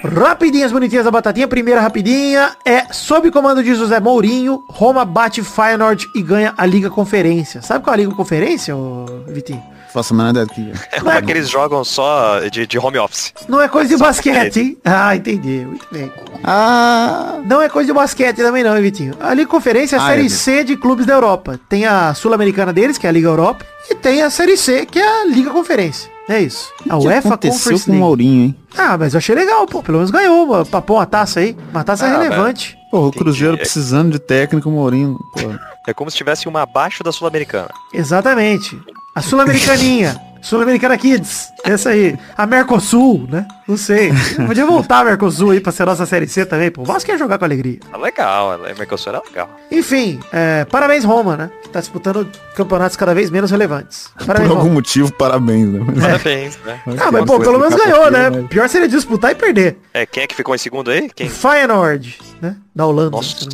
[0.03, 1.47] Rapidinhas bonitinhas da batatinha.
[1.47, 6.89] Primeira rapidinha é sob comando de José Mourinho, Roma bate Feyenoord e ganha a Liga
[6.89, 7.61] Conferência.
[7.61, 9.61] Sabe qual é a Liga Conferência, ô Vitinho?
[9.93, 10.47] Faço a menor ideia
[10.91, 10.97] é.
[10.97, 13.33] É como é que eles jogam só de, de home office.
[13.47, 14.77] Não é coisa de basquete, hein?
[14.83, 15.65] Ah, entendi.
[15.65, 16.11] Muito bem.
[16.43, 19.13] Ah, Não é coisa de basquete também não, hein, Vitinho?
[19.19, 20.29] A Liga Conferência é a Ah, Série é.
[20.29, 21.59] C de clubes da Europa.
[21.69, 24.99] Tem a Sul-Americana deles, que é a Liga Europa, e tem a Série C, que
[24.99, 26.11] é a Liga Conferência.
[26.29, 26.71] É isso.
[26.89, 28.03] A O que UEFA aconteceu Conference com o League.
[28.05, 28.55] Mourinho, hein?
[28.77, 29.81] Ah, mas eu achei legal, pô.
[29.81, 31.55] Pelo menos ganhou, papou uma taça aí.
[31.71, 32.77] Uma taça Ah, relevante.
[32.91, 35.39] Pô, o Cruzeiro precisando de técnico, o Mourinho, pô.
[35.87, 37.69] É como se tivesse uma abaixo da Sul-Americana.
[37.93, 38.77] Exatamente.
[39.15, 40.19] A Sul-Americaninha.
[40.41, 41.47] Sul-Americana Kids.
[41.67, 42.17] Essa aí.
[42.37, 43.45] A Mercosul, né?
[43.67, 44.11] Não sei.
[44.47, 46.81] Podia voltar a Mercosul aí pra ser nossa Série C também, pô.
[46.83, 47.79] O Vasco ia jogar com alegria.
[47.91, 49.49] Tá legal, a Mercosul era legal.
[49.69, 51.49] Enfim, é, parabéns Roma, né?
[51.61, 54.09] Que tá disputando campeonatos cada vez menos relevantes.
[54.17, 54.73] Por Parabéns algum Roma.
[54.75, 55.85] motivo, parabéns, né?
[55.99, 56.79] Parabéns, né?
[56.99, 58.29] Ah, mas pô, pelo menos ganhou, né?
[58.49, 59.77] Pior seria disputar e perder.
[59.93, 61.09] É, quem é que ficou em segundo aí?
[61.13, 61.27] Quem?
[61.29, 62.55] Feyenoord, né?
[62.73, 63.11] Da Holanda.
[63.11, 63.47] Nossa.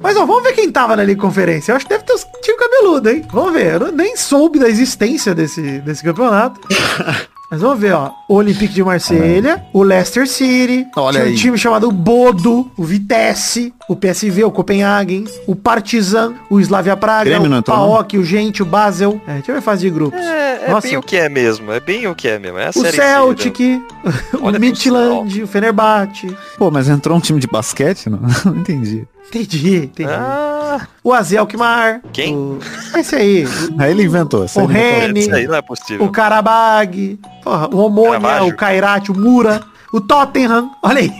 [0.00, 1.72] Mas ó, vamos ver quem tava na Liga Conferência.
[1.72, 3.24] Eu acho que deve ter os time cabeludo, hein?
[3.32, 3.80] Vamos ver.
[3.80, 6.60] Eu nem soube da existência desse, desse campeonato.
[7.50, 8.12] Mas vamos ver, ó.
[8.28, 11.34] O Olympique de Marselha, o Leicester City, Olha tinha um aí.
[11.36, 17.58] time chamado Bodo, o Vitesse, o PSV, o Copenhagen, o Partizan, o Slavia Praga, Grêmio
[17.58, 17.62] o?
[17.62, 19.20] PAOK, o Gente, o Basel.
[19.26, 20.20] É, deixa eu ver fase de grupos.
[20.20, 20.86] É, é Nossa.
[20.86, 22.58] bem o que é mesmo, é bem o que é mesmo.
[22.58, 23.82] É a o série C, Celtic, né?
[24.40, 26.36] o Midland, o Fenerbahçe.
[26.58, 28.10] Pô, mas entrou um time de basquete?
[28.10, 29.06] Não, não entendi.
[29.28, 30.10] Entendi, entendi.
[30.10, 32.00] Ah, O Azelkmar.
[32.12, 32.34] Quem?
[32.34, 32.58] O...
[32.96, 33.46] Esse aí.
[33.78, 34.46] Aí ele inventou.
[34.54, 34.66] O.
[34.66, 35.20] Rene.
[35.20, 36.06] isso aí não é possível.
[36.06, 37.18] O Karabag.
[37.44, 38.52] Porra, o Omônia, Caravaggio.
[38.52, 39.62] o Kairat, o Mura.
[39.92, 40.70] O Tottenham.
[40.82, 41.12] Olha aí.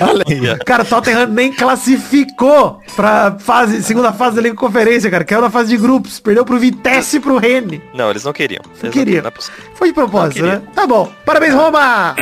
[0.00, 0.58] Olha.
[0.64, 5.24] Cara, o Tottenham nem classificou pra fase, segunda fase da Liga Conferência, cara.
[5.24, 6.20] Caiu na fase de grupos.
[6.20, 7.82] Perdeu pro Vitesse e pro Rene.
[7.94, 8.62] Não, eles não queriam.
[8.70, 9.22] Eles não queriam.
[9.22, 9.64] Não é possível.
[9.74, 10.62] Foi de propósito, Não né?
[10.74, 11.10] Tá bom.
[11.24, 12.14] Parabéns, Roma!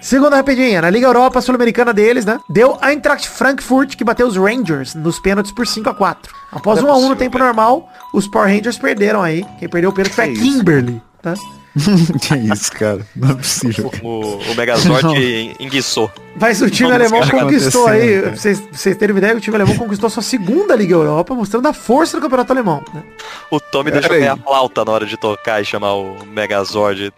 [0.00, 2.40] Segunda rapidinha, na Liga Europa Sul-Americana deles, né?
[2.50, 6.80] Deu a Eintracht Frankfurt, que bateu os Rangers nos pênaltis por 5 a 4 Após
[6.82, 9.46] Não 1 é a 1 no tempo normal, os Power Rangers perderam aí.
[9.60, 10.32] Quem perdeu o pênalti foi a?
[10.32, 11.34] Kimberly, tá?
[12.20, 13.06] que isso, cara?
[13.16, 13.90] Não é possível.
[13.90, 14.04] cara.
[14.04, 16.10] O, o Megazord en- enguiçou.
[16.40, 19.40] Mas o time alemão tá conquistou aí, pra vocês, pra vocês terem uma ideia, o
[19.40, 22.82] time alemão conquistou sua segunda Liga Europa, mostrando a força do campeonato alemão.
[22.92, 23.02] Né?
[23.50, 24.28] O Tommy deixou Pera aí.
[24.28, 27.12] a flauta na hora de tocar e chamar o Megazord.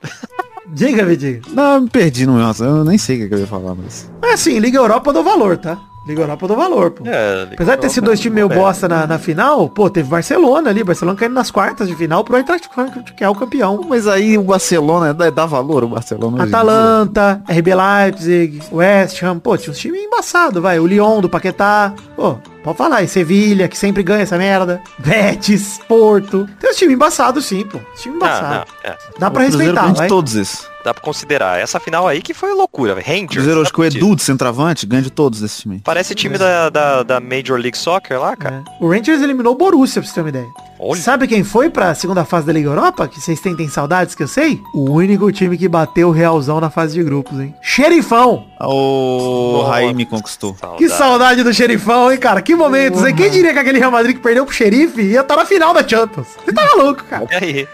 [0.67, 1.43] Diga, me diga.
[1.51, 4.11] Não, eu me perdi no nossa, eu nem sei o que eu ia falar, mas.
[4.21, 5.79] Mas assim, Liga Europa eu dou valor, tá?
[6.07, 7.05] Liga Europa eu dou valor, pô.
[7.07, 8.55] É, Apesar de ter sido dois times meio é.
[8.55, 12.37] bosta na, na final, pô, teve Barcelona ali, Barcelona caindo nas quartas de final pro
[12.37, 13.81] Eintracht Frankfurt, que é o campeão.
[13.89, 16.45] Mas aí o Barcelona, dá, dá valor o Barcelona.
[16.45, 20.79] Atalanta, RB Leipzig, West Ham, pô, tinha uns times embaçados, vai.
[20.79, 24.81] O Lyon do Paquetá, pô, pode falar, e Sevilha, que sempre ganha essa merda.
[24.99, 26.49] Betis, Porto.
[26.59, 27.79] Tem uns times embaçados sim, pô.
[27.97, 28.55] Time Ah, embaçado.
[28.85, 28.97] não, é.
[29.19, 30.09] Dá O pra Cruzeiro respeitar, vai.
[30.09, 30.67] todos esses.
[30.85, 31.59] Dá pra considerar.
[31.59, 33.07] Essa final aí que foi loucura, velho.
[33.07, 33.29] Rangers.
[33.31, 33.89] Cruzeiro hoje não com o é.
[33.89, 35.81] Edu de centroavante ganha de todos esses times.
[35.83, 38.63] Parece time da, da, da Major League Soccer lá, cara.
[38.81, 38.85] É.
[38.85, 40.47] O Rangers eliminou o Borussia, pra você ter uma ideia.
[40.79, 41.01] Olha.
[41.01, 43.07] Sabe quem foi pra segunda fase da Liga Europa?
[43.09, 44.61] Que vocês tentem saudades, que eu sei?
[44.75, 47.55] O único time que bateu o Realzão na fase de grupos, hein?
[47.61, 48.45] Xerifão!
[48.61, 49.71] O Nossa.
[49.71, 50.57] Raí me conquistou.
[50.77, 52.43] Que saudade do Xerifão, hein, cara?
[52.43, 53.15] Que momentos, hein?
[53.15, 55.87] Quem diria que aquele Real Madrid que perdeu pro Xerife ia estar na final da
[55.87, 56.29] Champions?
[56.45, 57.27] Você tá maluco, cara.
[57.31, 57.69] E aí?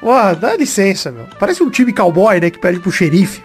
[0.00, 1.26] Pô, dá licença, meu.
[1.38, 3.42] Parece um time cowboy, né, que perde pro Xerife.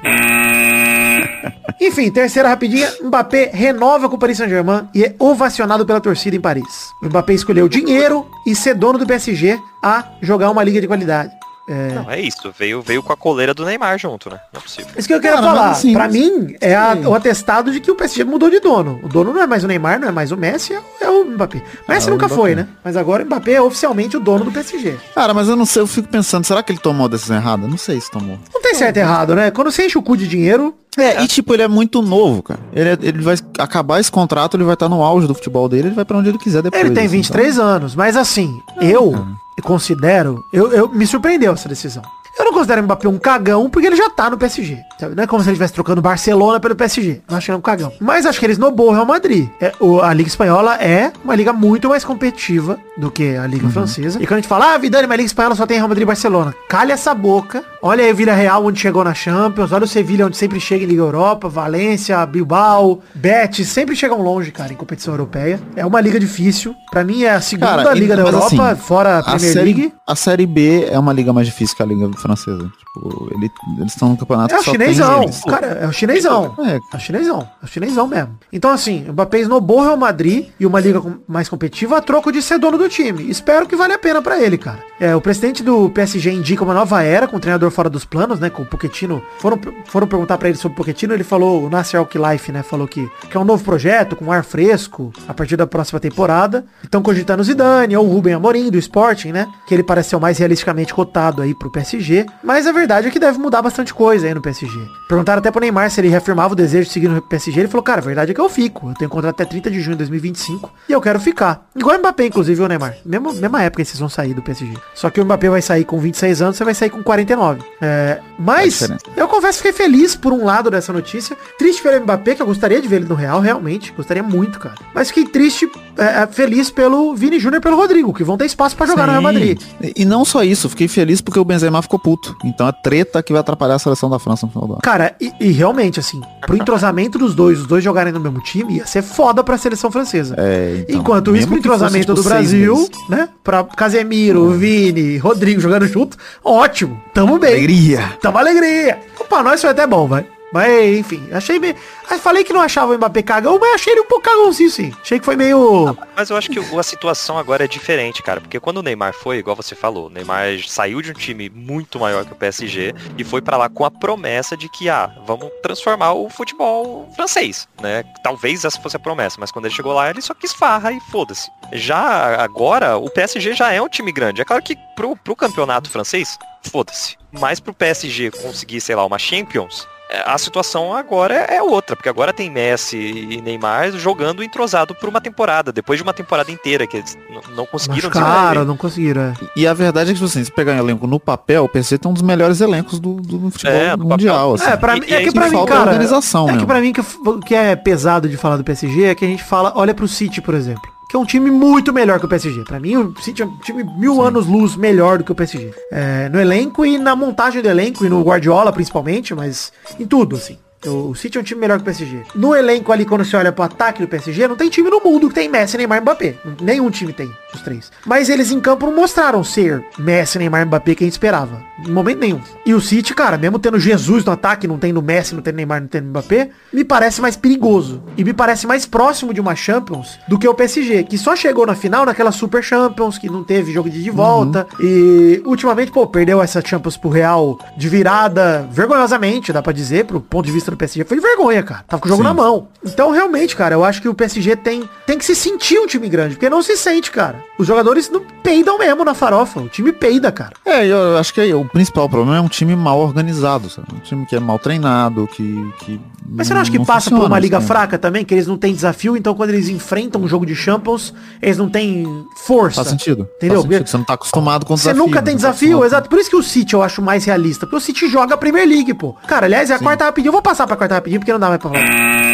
[1.79, 6.41] Enfim, terceira rapidinha, Mbappé renova com o Paris Saint-Germain e é ovacionado pela torcida em
[6.41, 6.89] Paris.
[7.01, 11.31] O Mbappé escolheu dinheiro e ser dono do PSG a jogar uma liga de qualidade.
[11.67, 12.53] É, Não, é isso.
[12.57, 14.39] Veio, veio com a coleira do Neymar junto, né?
[14.53, 14.91] Não é possível.
[14.95, 15.71] Isso que eu quero falar.
[15.71, 17.05] assim, pra mim, é a- sim.
[17.07, 18.99] o atestado de que o PSG mudou de dono.
[19.03, 21.09] O dono não é mais o Neymar, não é mais o Messi, é o, é
[21.09, 21.63] o Mbappé.
[21.89, 22.41] Messi É o nunca Mbappé.
[22.41, 22.67] foi, né?
[22.83, 24.95] Mas agora o Mbappé é oficialmente o dono do PSG.
[25.15, 27.67] Cara, mas eu não sei, eu fico pensando, será que ele tomou a decisão errada?
[27.67, 28.37] Não sei se tomou.
[28.53, 29.49] Não tem certo e errado, né?
[29.49, 32.59] Quando você enche o cu de dinheiro, É, e tipo, ele é muito novo, cara.
[32.73, 35.87] Ele, é- ele vai acabar esse contrato, ele vai estar no auge do futebol dele,
[35.89, 36.79] ele vai pra onde ele quiser depois.
[36.85, 37.95] ele tem assim, 23 anos.
[37.95, 39.13] Mas assim, eu
[39.61, 40.43] considero...
[40.51, 42.03] Eu, eu me surpreendeu essa decisão.
[42.37, 44.77] Eu não considero o Mbappé um cagão, porque ele já tá no PSG.
[44.99, 45.15] sabe?
[45.15, 47.21] Não é como se ele estivesse trocando Barcelona pelo PSG.
[47.29, 47.91] Não acho que ele é um cagão.
[47.99, 49.47] Mas acho que ele esnobou o Real Madrid.
[49.61, 53.69] É, o- a Liga Espanhola é uma liga muito mais competitiva do que a Liga
[53.69, 54.19] Francesa.
[54.21, 56.03] E quando a gente fala, ah, Vidani, mas a Liga Espanhola só tem Real Madrid
[56.03, 56.53] e Barcelona.
[56.69, 57.63] Calha essa boca.
[57.81, 59.71] Olha aí o Vila Real, onde chegou na Champions.
[59.71, 61.47] Olha o Sevilha, onde sempre chega em Liga Europa.
[61.47, 63.67] Valência, Bilbao, Betis.
[63.69, 65.59] Sempre chegam longe, cara, em competição europeia.
[65.75, 66.75] É uma liga difícil.
[66.91, 69.65] Pra mim é a segunda Cara, liga da Europa, assim, fora a A Premier série,
[69.73, 69.93] League.
[70.07, 72.71] a série B é uma liga mais difícil que a liga francesa.
[72.79, 75.23] Tipo, ele- eles estão no campeonato É o que só tem chinesão.
[75.23, 75.43] eles.
[75.43, 76.55] Cara, é o chinesão.
[76.65, 77.47] É, É o chinesão.
[77.61, 78.39] É o chinesão mesmo.
[78.51, 82.31] Então, assim, o Mbappé esnobou o Real Madrid e uma liga mais competitiva a troco
[82.31, 83.29] de ser dono do time.
[83.29, 84.79] Espero que vale a pena pra ele, cara.
[84.99, 88.39] É, o presidente do PSG indica uma nova era com o treinador fora dos planos,
[88.39, 88.49] né?
[88.49, 89.21] Com o Pochettino.
[89.39, 92.63] Foram, foram perguntar pra ele sobre o Pochettino, ele falou, o Nasser Al-Khelaifi, né?
[92.63, 96.65] Falou que, que é um novo projeto, com ar fresco, a partir da próxima temporada.
[96.83, 99.47] Estão cogitando o Zidane ou o Ruben Amorim, do Sporting, né?
[99.67, 102.14] Que ele parece ser o mais realisticamente cotado aí pro PSG.
[102.43, 104.77] Mas a verdade é que deve mudar bastante coisa aí no PSG.
[105.07, 107.59] Perguntaram até pro Neymar se ele reafirmava o desejo de seguir no PSG.
[107.59, 108.89] Ele falou, cara, a verdade é que eu fico.
[108.89, 111.67] Eu tenho contrato até 30 de junho de 2025 e eu quero ficar.
[111.75, 112.95] Igual o Mbappé, inclusive, o Neymar.
[113.05, 114.73] Mesma, mesma época que vocês vão sair do PSG.
[114.93, 117.61] Só que o Mbappé vai sair com 26 anos, você vai sair com 49.
[117.81, 121.35] É, mas, É eu confesso que fiquei feliz por um lado dessa notícia.
[121.57, 123.91] Triste pelo Mbappé, que eu gostaria de ver ele no Real, realmente.
[123.91, 124.75] Gostaria muito, cara.
[124.93, 128.45] Mas fiquei triste, é, é, feliz pelo Vini Júnior e pelo Rodrigo, que vão ter
[128.45, 129.61] espaço pra jogar no Real Madrid.
[129.81, 132.37] E e não só isso, fiquei feliz porque o Benzema ficou puto.
[132.45, 134.81] Então é treta que vai atrapalhar a seleção da França no final do ano.
[134.83, 138.75] Cara, e, e realmente, assim, pro entrosamento dos dois, os dois jogarem no mesmo time,
[138.75, 140.35] ia ser foda pra seleção francesa.
[140.37, 143.09] É, então, Enquanto isso, pro entrosamento tipo, do Brasil, meses.
[143.09, 143.29] né?
[143.43, 147.01] Pra Casemiro, Vini, Rodrigo jogando junto, ótimo.
[147.11, 147.53] Tamo bem.
[147.53, 148.13] Alegria.
[148.21, 148.99] Tamo alegria.
[149.27, 150.34] Pra nós foi até bom, vai.
[150.55, 151.75] Mas, enfim, achei meio...
[152.09, 154.93] ah, Falei que não achava o Mbappé cagão, mas achei ele um pouco cagãozinho, sim.
[155.01, 155.97] Achei que foi meio...
[156.15, 158.39] Mas eu acho que a situação agora é diferente, cara.
[158.39, 161.99] Porque quando o Neymar foi, igual você falou, o Neymar saiu de um time muito
[161.99, 165.49] maior que o PSG e foi pra lá com a promessa de que, ah, vamos
[165.61, 168.05] transformar o futebol francês, né?
[168.23, 171.01] Talvez essa fosse a promessa, mas quando ele chegou lá, ele só quis farra e
[171.11, 171.51] foda-se.
[171.73, 174.41] Já agora, o PSG já é um time grande.
[174.41, 177.17] É claro que pro, pro campeonato francês, foda-se.
[177.29, 179.94] Mas pro PSG conseguir, sei lá, uma Champions, é,
[180.25, 185.19] a situação agora é outra, porque agora tem Messi e Neymar jogando entrosado por uma
[185.21, 187.17] temporada, depois de uma temporada inteira que eles
[187.55, 189.21] não conseguiram Cara, não conseguiram.
[189.21, 189.33] é.
[189.55, 191.97] E a verdade é que, tipo assim, se pegar um elenco no papel, o PC
[191.97, 194.53] tem um dos melhores elencos do, do futebol É, no mundial.
[194.55, 194.65] Assim.
[194.65, 195.81] É, pra E- mim, é aí que que pra mim, cara...
[195.81, 196.67] organização É que mesmo.
[196.67, 199.43] pra mim que, o que é pesado de falar do PSG é que a gente
[199.43, 200.94] fala, olha pro City, por exemplo.
[201.09, 202.63] Que é um time muito melhor que o PSG.
[202.63, 205.73] Pra mim, o City é um time mil anos luz melhor do que o PSG.
[205.91, 210.35] É, no elenco e na montagem do elenco, e no Guardiola principalmente, mas em tudo,
[210.35, 210.57] assim.
[210.87, 212.21] O City é um time melhor que o PSG.
[212.35, 215.29] No elenco ali, quando você olha pro ataque do PSG, não tem time no mundo
[215.29, 216.35] que tem Messi, Neymar e Mbappé.
[216.61, 217.91] Nenhum time tem, os três.
[218.05, 221.61] Mas eles em campo não mostraram ser Messi, Neymar e Mbappé que a gente esperava.
[221.85, 222.41] Em momento nenhum.
[222.65, 225.81] E o City, cara, mesmo tendo Jesus no ataque, não tendo Messi, não tendo Neymar,
[225.81, 228.03] não tendo Mbappé, me parece mais perigoso.
[228.17, 231.65] E me parece mais próximo de uma Champions do que o PSG, que só chegou
[231.65, 234.67] na final naquela Super Champions, que não teve jogo de ida e volta.
[234.79, 240.21] E ultimamente, pô, perdeu essa Champions pro Real de virada, vergonhosamente, dá pra dizer, pro
[240.21, 241.03] ponto de vista do PSG.
[241.05, 241.83] Foi de vergonha, cara.
[241.87, 242.27] Tava com o jogo Sim.
[242.27, 242.67] na mão.
[242.83, 246.07] Então, realmente, cara, eu acho que o PSG tem, tem que se sentir um time
[246.07, 247.43] grande, porque não se sente, cara.
[247.57, 249.59] Os jogadores não peidam mesmo na farofa.
[249.59, 250.53] O time peida, cara.
[250.65, 253.87] É, eu acho que aí o principal problema é um time mal organizado, sabe?
[253.93, 255.71] Um time que é mal treinado, que.
[255.79, 257.67] que Mas você não acha que passa por uma liga assim.
[257.67, 258.23] fraca também?
[258.25, 261.69] Que eles não têm desafio, então quando eles enfrentam um jogo de Champions, eles não
[261.69, 262.05] têm
[262.45, 262.75] força.
[262.77, 263.27] Faz sentido.
[263.37, 263.61] Entendeu?
[263.61, 263.87] Faz sentido.
[263.87, 265.39] Você não tá acostumado com Você desafio, nunca tem né?
[265.39, 266.09] Você tá desafio, acostumado exato.
[266.09, 267.65] Por isso que o City eu acho mais realista.
[267.65, 269.13] Porque o City joga a Premier League, pô.
[269.27, 270.29] Cara, aliás, é a quarta rapidinho.
[270.29, 272.25] Eu vou passar pra quarta rapidinho porque não dá mais pra falar.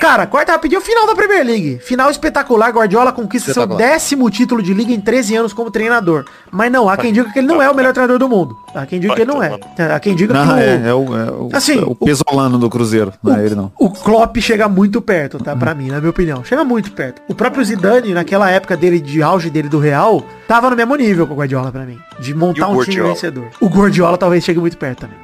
[0.00, 1.78] Cara, quarta rapidinho, final da Premier League.
[1.78, 6.26] Final espetacular, Guardiola conquista seu décimo título de liga em 13 anos como treinador.
[6.50, 8.54] Mas não, há quem diga que ele não é o melhor treinador do mundo.
[8.74, 9.58] Há quem diga que ele não é.
[9.78, 10.56] Há quem diga Não, que o...
[10.56, 13.12] é, é o, é o, Assim, é o pesolano do Cruzeiro.
[13.22, 13.72] Não é ele não.
[13.78, 15.56] O Klopp chega muito perto, tá?
[15.56, 16.44] Pra mim, na minha opinião.
[16.44, 17.22] Chega muito perto.
[17.28, 21.26] O próprio Zidane, naquela época dele, de auge dele do Real, tava no mesmo nível
[21.26, 21.98] com o Guardiola pra mim.
[22.18, 23.46] De montar o um time vencedor.
[23.58, 25.16] O Guardiola talvez chegue muito perto também.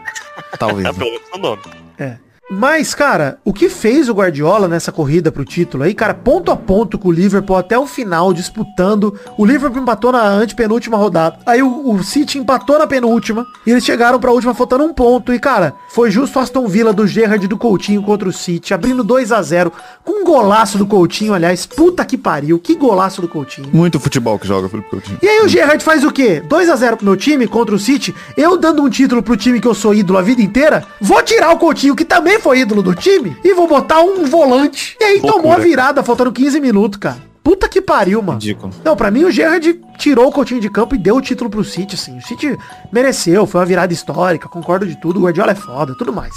[0.59, 0.87] Talvez.
[0.87, 0.99] É né?
[0.99, 1.63] pelo menos o nome.
[1.99, 2.30] É.
[2.53, 6.57] Mas, cara, o que fez o Guardiola nessa corrida pro título aí, cara, ponto a
[6.57, 9.15] ponto com o Liverpool até o final, disputando.
[9.39, 11.39] O Liverpool empatou na antepenúltima rodada.
[11.47, 13.47] Aí o, o City empatou na penúltima.
[13.65, 15.33] E eles chegaram pra última faltando um ponto.
[15.33, 19.05] E, cara, foi justo Aston Villa do Gerrard e do Coutinho contra o City, abrindo
[19.05, 19.73] 2 a 0
[20.05, 21.67] Com um golaço do Coutinho, aliás.
[21.67, 23.69] Puta que pariu, que golaço do Coutinho.
[23.73, 25.19] Muito futebol que joga Felipe Coutinho.
[25.23, 26.41] E aí o Gerrard faz o quê?
[26.41, 28.13] 2 a 0 pro meu time contra o City.
[28.37, 30.85] Eu dando um título pro time que eu sou ídolo a vida inteira.
[31.01, 34.97] Vou tirar o Coutinho, que também foi ídolo do time, e vou botar um volante.
[35.01, 37.31] E aí Loucura, tomou a virada, faltando 15 minutos, cara.
[37.43, 38.39] Puta que pariu, mano.
[38.39, 38.73] Ridículo.
[38.85, 41.65] Não, pra mim o Gerrard tirou o Coutinho de campo e deu o título pro
[41.65, 42.19] City, assim.
[42.19, 42.57] O City
[42.93, 45.19] mereceu, foi uma virada histórica, concordo de tudo.
[45.19, 46.35] O Guardiola é foda, tudo mais.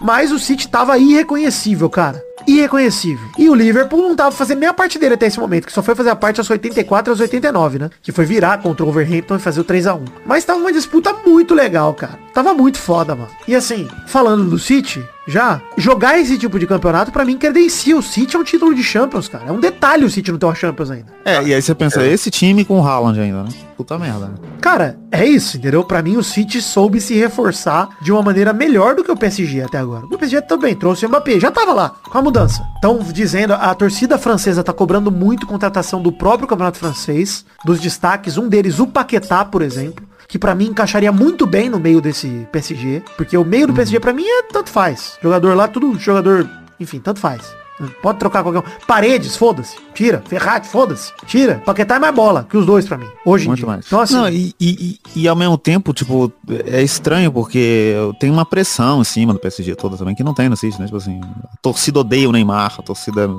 [0.00, 2.22] Mas o City tava irreconhecível, cara.
[2.46, 3.28] Irreconhecível.
[3.36, 5.82] E o Liverpool não tava fazendo nem a parte dele até esse momento, que só
[5.82, 7.90] foi fazer a parte aos 84 e aos 89, né?
[8.00, 10.72] Que foi virar contra o Overhampton e fazer o 3 a 1 Mas tava uma
[10.72, 12.18] disputa muito legal, cara.
[12.32, 13.30] Tava muito foda, mano.
[13.46, 18.02] E assim, falando do City, já, jogar esse tipo de campeonato, pra mim, credencia o
[18.02, 19.44] City é um título de Champions, cara.
[19.48, 21.12] É um detalhe o City não ter uma Champions ainda.
[21.22, 23.50] É, e aí você pensa, esse time com o Haaland ainda, né?
[23.76, 24.34] Puta merda, né?
[24.60, 25.84] Cara, é isso, entendeu?
[25.84, 29.62] Pra mim o City soube se reforçar de uma maneira melhor do que o PSG
[29.62, 30.06] até agora.
[30.06, 32.66] O PSG também trouxe o Mbappé, já tava lá, com a mudança.
[32.78, 38.38] Então, dizendo, a torcida francesa tá cobrando muito contratação do próprio campeonato francês, dos destaques,
[38.38, 42.46] um deles o Paquetá, por exemplo, que pra mim encaixaria muito bem no meio desse
[42.52, 45.18] PSG, porque o meio do PSG pra mim é tanto faz.
[45.22, 47.56] Jogador lá, tudo jogador, enfim, tanto faz.
[48.02, 48.86] Pode trocar qualquer um.
[48.88, 49.76] Paredes, foda-se.
[49.94, 50.20] Tira.
[50.26, 51.12] Ferrati, foda-se.
[51.26, 51.62] Tira.
[51.64, 53.06] Paquetá é mais bola que os dois pra mim.
[53.24, 53.66] Hoje em Muito dia.
[53.68, 53.86] mais.
[53.86, 56.32] Então assim, Não, e, e, e, e ao mesmo tempo, tipo,
[56.66, 60.48] é estranho porque tem uma pressão em cima do PSG toda também, que não tem
[60.48, 60.86] no City, né?
[60.86, 63.30] Tipo assim, a torcida odeia o Neymar, a torcida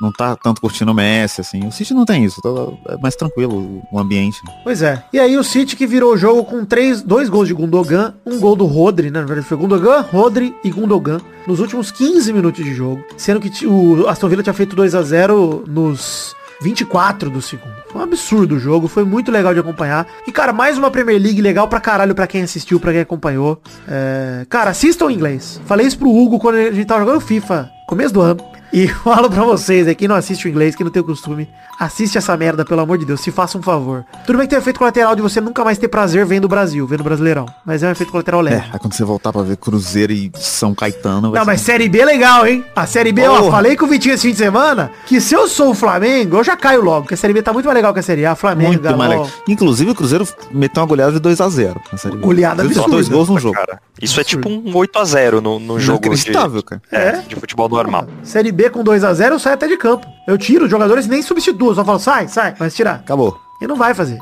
[0.00, 1.66] não tá tanto curtindo o Messi, assim.
[1.66, 2.48] O City não tem isso, tá,
[2.92, 4.38] é mais tranquilo o ambiente.
[4.64, 5.02] Pois é.
[5.12, 8.38] E aí o City que virou o jogo com três, dois gols de Gundogan, um
[8.38, 9.20] gol do Rodri, né?
[9.20, 13.66] Na verdade foi Gundogan, Rodri e Gundogan nos últimos 15 minutos de jogo, sendo que
[13.66, 17.74] o Aston Villa tinha feito 2 a 0 nos 24 do segundo.
[17.90, 20.06] Foi um absurdo o jogo, foi muito legal de acompanhar.
[20.26, 23.60] E, cara, mais uma Premier League legal pra caralho pra quem assistiu, pra quem acompanhou.
[23.86, 25.60] É, Cara, assistam em inglês.
[25.66, 28.55] Falei isso pro Hugo quando a gente tava jogando FIFA, começo do ano.
[28.72, 31.48] E falo pra vocês, aí, quem não assiste o inglês, quem não tem o costume,
[31.78, 34.04] assiste essa merda, pelo amor de Deus, se faça um favor.
[34.26, 36.86] Tudo bem que tem efeito colateral de você nunca mais ter prazer vendo o Brasil,
[36.86, 37.46] vendo o Brasileirão.
[37.64, 38.56] Mas é um efeito colateral leve.
[38.56, 41.60] É, aí quando você voltar pra ver Cruzeiro e São Caetano, vai Não, ser- mas
[41.60, 42.64] Série B é legal, hein?
[42.74, 43.50] A Série B, ó, Porra.
[43.52, 46.44] falei com o Vitinho esse fim de semana que se eu sou o Flamengo, eu
[46.44, 48.34] já caio logo, porque a Série B tá muito mais legal que a Série A.
[48.34, 49.30] Flamengo, muito mais legal.
[49.48, 52.22] Inclusive o Cruzeiro meteu uma goleada de 2x0 na série B.
[52.22, 53.14] Goleada fez dois absurda.
[53.14, 53.54] gols no jogo.
[53.54, 56.82] Cara, isso é tipo um 8x0 no, no jogo de, Inacreditável, cara.
[56.90, 58.06] é, de futebol normal.
[58.22, 60.06] Série B com 2x0, eu saio até de campo.
[60.26, 62.96] Eu tiro os jogadores e nem substituo, só falo, sai, sai, vai se tirar.
[62.96, 63.38] Acabou.
[63.60, 64.18] E não vai fazer.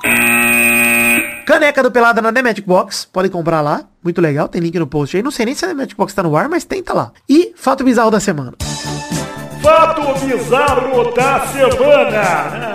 [1.44, 3.06] Caneca do Pelada na The Magic Box.
[3.12, 3.82] Podem comprar lá.
[4.02, 4.48] Muito legal.
[4.48, 5.22] Tem link no post aí.
[5.22, 7.12] Não sei nem se a The Magic Box tá no ar, mas tenta lá.
[7.28, 8.54] E fato bizarro da semana.
[9.60, 12.72] Fato bizarro da semana.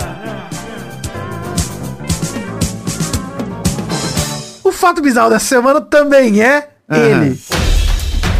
[4.63, 7.39] O fato bizarro da semana também é ele.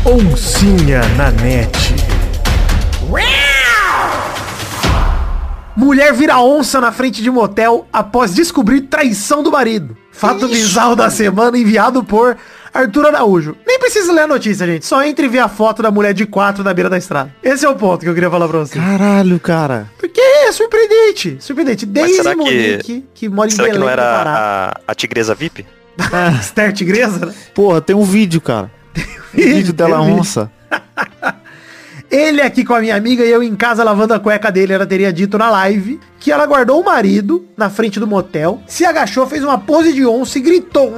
[0.06, 1.79] Oncinha na net.
[5.76, 9.96] Mulher vira onça na frente de motel após descobrir traição do marido.
[10.12, 12.36] Fato bizarro da semana enviado por
[12.74, 13.56] Arthur Araújo.
[13.66, 14.86] Nem precisa ler a notícia, gente.
[14.86, 17.34] Só entre e ver a foto da mulher de quatro na beira da estrada.
[17.42, 18.78] Esse é o ponto que eu queria falar pra você.
[18.78, 19.90] Caralho, cara.
[19.98, 21.38] Porque é surpreendente.
[21.40, 21.86] Surpreendente.
[21.86, 24.20] Desde será que- Monique, que, mora em Será que Belém não do Pará.
[24.20, 25.66] era a, a tigresa VIP?
[26.42, 27.34] Esther Tigresa, né?
[27.56, 28.70] Porra, tem um vídeo, cara.
[28.94, 30.20] Tem um vídeo dela Tem um vídeo.
[30.20, 30.52] onça.
[32.10, 34.86] Ele aqui com a minha amiga e eu em casa lavando a cueca dele, ela
[34.86, 39.28] teria dito na live que ela guardou o marido na frente do motel, se agachou,
[39.28, 40.92] fez uma pose de onça e gritou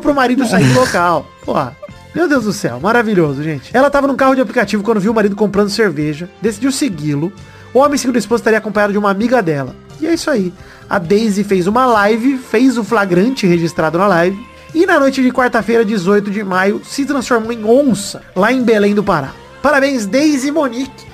[0.00, 1.26] pro marido sair do local.
[1.44, 1.76] Porra.
[2.14, 3.70] Meu Deus do céu, maravilhoso, gente.
[3.76, 7.30] Ela tava num carro de aplicativo quando viu o marido comprando cerveja, decidiu segui-lo.
[7.74, 9.76] O homem, segundo a esposa, estaria acompanhado de uma amiga dela.
[10.00, 10.52] E é isso aí.
[10.88, 14.38] A Daisy fez uma live, fez o flagrante registrado na live.
[14.74, 18.94] E na noite de quarta-feira, 18 de maio, se transformou em onça, lá em Belém
[18.94, 19.32] do Pará.
[19.68, 21.06] Parabéns, Daisy Monique.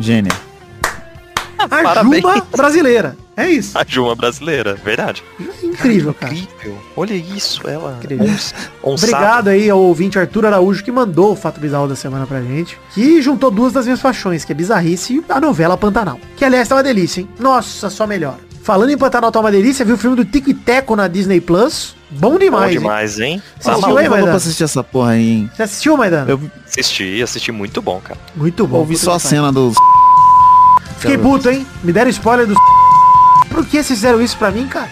[0.00, 0.32] Gênia.
[1.58, 2.22] A Parabéns.
[2.22, 3.18] Juba brasileira.
[3.36, 3.76] É isso.
[3.76, 5.22] A Juma brasileira, verdade.
[5.62, 6.32] Incrível, cara.
[6.32, 6.78] Incrível.
[6.96, 7.98] Olha isso, ela.
[7.98, 8.34] Incrível.
[8.82, 12.80] Obrigado aí ao ouvinte Arthur Araújo que mandou o fato bizarro da semana pra gente.
[12.94, 16.18] Que juntou duas das minhas paixões, que é bizarrice e a novela Pantanal.
[16.34, 17.28] Que aliás tá uma delícia, hein?
[17.38, 18.38] Nossa, só melhor.
[18.62, 21.42] Falando em Pantanal tá uma delícia, viu o filme do Tico e Teco na Disney
[21.42, 21.94] Plus?
[22.12, 22.78] Bom Bom demais, hein?
[22.78, 23.42] demais, hein?
[23.58, 24.22] Você assistiu aí, Maidana?
[24.28, 25.50] pra assistir essa porra aí, hein?
[25.54, 26.30] Você assistiu, Maidana?
[26.30, 28.18] Eu Assisti, assisti muito bom, cara.
[28.36, 28.78] Muito bom.
[28.78, 29.74] ouvi só a cena dos...
[30.98, 31.66] Fiquei puto, hein?
[31.82, 32.54] Me deram spoiler do...
[33.50, 34.88] Por que vocês fizeram isso pra mim, cara?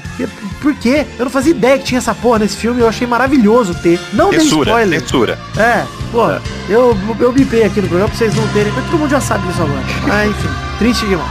[0.60, 1.06] Por- quê?
[1.18, 2.80] Eu não fazia ideia que tinha essa porra nesse filme.
[2.82, 3.98] Eu achei maravilhoso ter.
[4.12, 5.00] Não dei Censura, spoiler.
[5.00, 5.38] censura.
[5.56, 6.26] É, pô,
[6.68, 9.46] eu, eu bipei aqui no programa pra vocês não terem, mas todo mundo já sabe
[9.48, 9.80] disso agora.
[10.06, 11.30] Mas enfim, triste demais.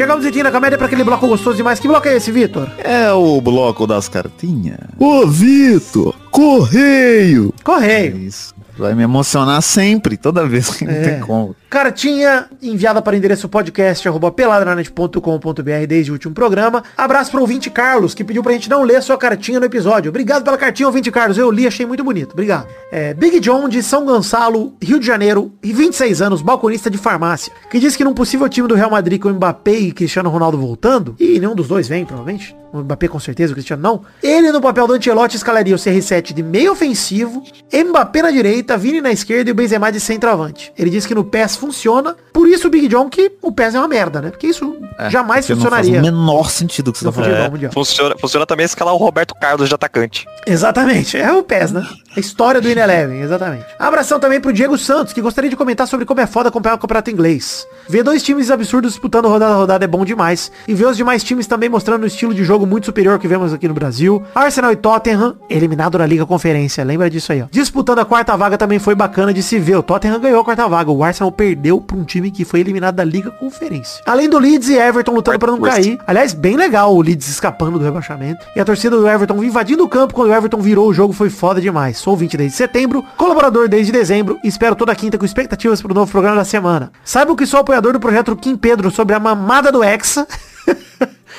[0.00, 1.78] Chegamos Zitinho na comédia pra aquele bloco gostoso demais.
[1.78, 2.70] Que bloco é esse, Vitor?
[2.78, 4.78] É o bloco das cartinhas.
[4.98, 6.14] Ô, Vitor!
[6.30, 7.52] Correio!
[7.60, 8.16] É Correio.
[8.16, 8.54] isso.
[8.80, 11.00] Vai me emocionar sempre, toda vez que não É.
[11.02, 11.54] tem como.
[11.68, 16.82] Cartinha enviada para o endereço podcast arroba peladranet.com.br desde o último programa.
[16.96, 20.08] Abraço para o ouvinte Carlos, que pediu pra gente não ler sua cartinha no episódio.
[20.08, 21.38] Obrigado pela cartinha, ouvinte Carlos.
[21.38, 22.32] Eu li, achei muito bonito.
[22.32, 22.66] Obrigado.
[22.90, 27.52] É, Big John, de São Gonçalo, Rio de Janeiro, e 26 anos, balconista de farmácia,
[27.70, 31.14] que diz que num possível time do Real Madrid com Mbappé e Cristiano Ronaldo voltando,
[31.20, 34.60] e nenhum dos dois vem, provavelmente, o Mbappé com certeza, o Cristiano não, ele no
[34.60, 39.50] papel do Ancelotti escalaria o CR7 de meio ofensivo, Mbappé na direita, Vini na esquerda
[39.50, 40.72] e o Benzema de centroavante.
[40.78, 43.78] Ele diz que no PES funciona, por isso o Big John que o PES é
[43.78, 44.30] uma merda, né?
[44.30, 44.76] Porque isso
[45.08, 46.00] jamais Porque funcionaria.
[46.00, 47.64] Não faz o menor sentido o que você tá falando.
[47.64, 50.26] É, funciona, funciona também escalar o Roberto Carlos de atacante.
[50.46, 51.86] Exatamente, é o PES, né?
[52.16, 53.66] A história do Ineleven, exatamente.
[53.78, 56.78] Abração também pro Diego Santos, que gostaria de comentar sobre como é foda acompanhar o
[56.78, 57.66] campeonato inglês.
[57.88, 60.50] Ver dois times absurdos disputando rodada a rodada é bom demais.
[60.66, 63.52] E ver os demais times também mostrando um estilo de jogo muito superior que vemos
[63.52, 64.22] aqui no Brasil.
[64.34, 67.46] Arsenal e Tottenham, eliminado na Liga Conferência, lembra disso aí, ó.
[67.50, 69.76] Disputando a quarta vaga também foi bacana de se ver.
[69.76, 72.96] O Tottenham ganhou a quarta vaga, o Arsenal perdeu pra um time que foi eliminado
[72.96, 74.02] da Liga Conferência.
[74.06, 75.98] Além do Leeds e Everton lutando pra não cair.
[76.06, 78.44] Aliás, bem legal o Leeds escapando do rebaixamento.
[78.54, 81.30] E a torcida do Everton invadindo o campo quando o Everton virou o jogo foi
[81.30, 81.98] foda demais.
[81.98, 86.36] Sou ouvinte desde setembro, colaborador desde dezembro espero toda quinta com expectativas pro novo programa
[86.36, 86.92] da semana.
[87.04, 90.26] Saibam que sou apoiador do projeto Kim Pedro sobre a mamada do Hexa.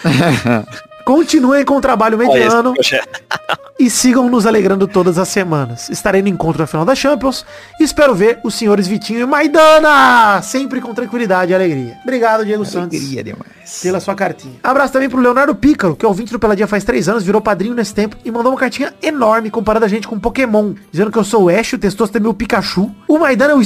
[1.12, 2.74] Continuem com o trabalho mediano
[3.78, 5.90] e sigam nos alegrando todas as semanas.
[5.90, 7.46] Estarei no encontro na final da Champions
[7.78, 11.98] e espero ver os senhores Vitinho e Maidana, sempre com tranquilidade e alegria.
[12.04, 13.82] Obrigado, Diego Santos, Queria demais.
[13.84, 14.56] pela sua cartinha.
[14.64, 17.76] Abraço também pro Leonardo Pícaro, que é ouvinte do Peladinha faz três anos, virou padrinho
[17.76, 21.26] nesse tempo e mandou uma cartinha enorme comparando a gente com Pokémon, dizendo que eu
[21.26, 23.62] sou o Ash, o Testoso é meu Pikachu, o Maidana é o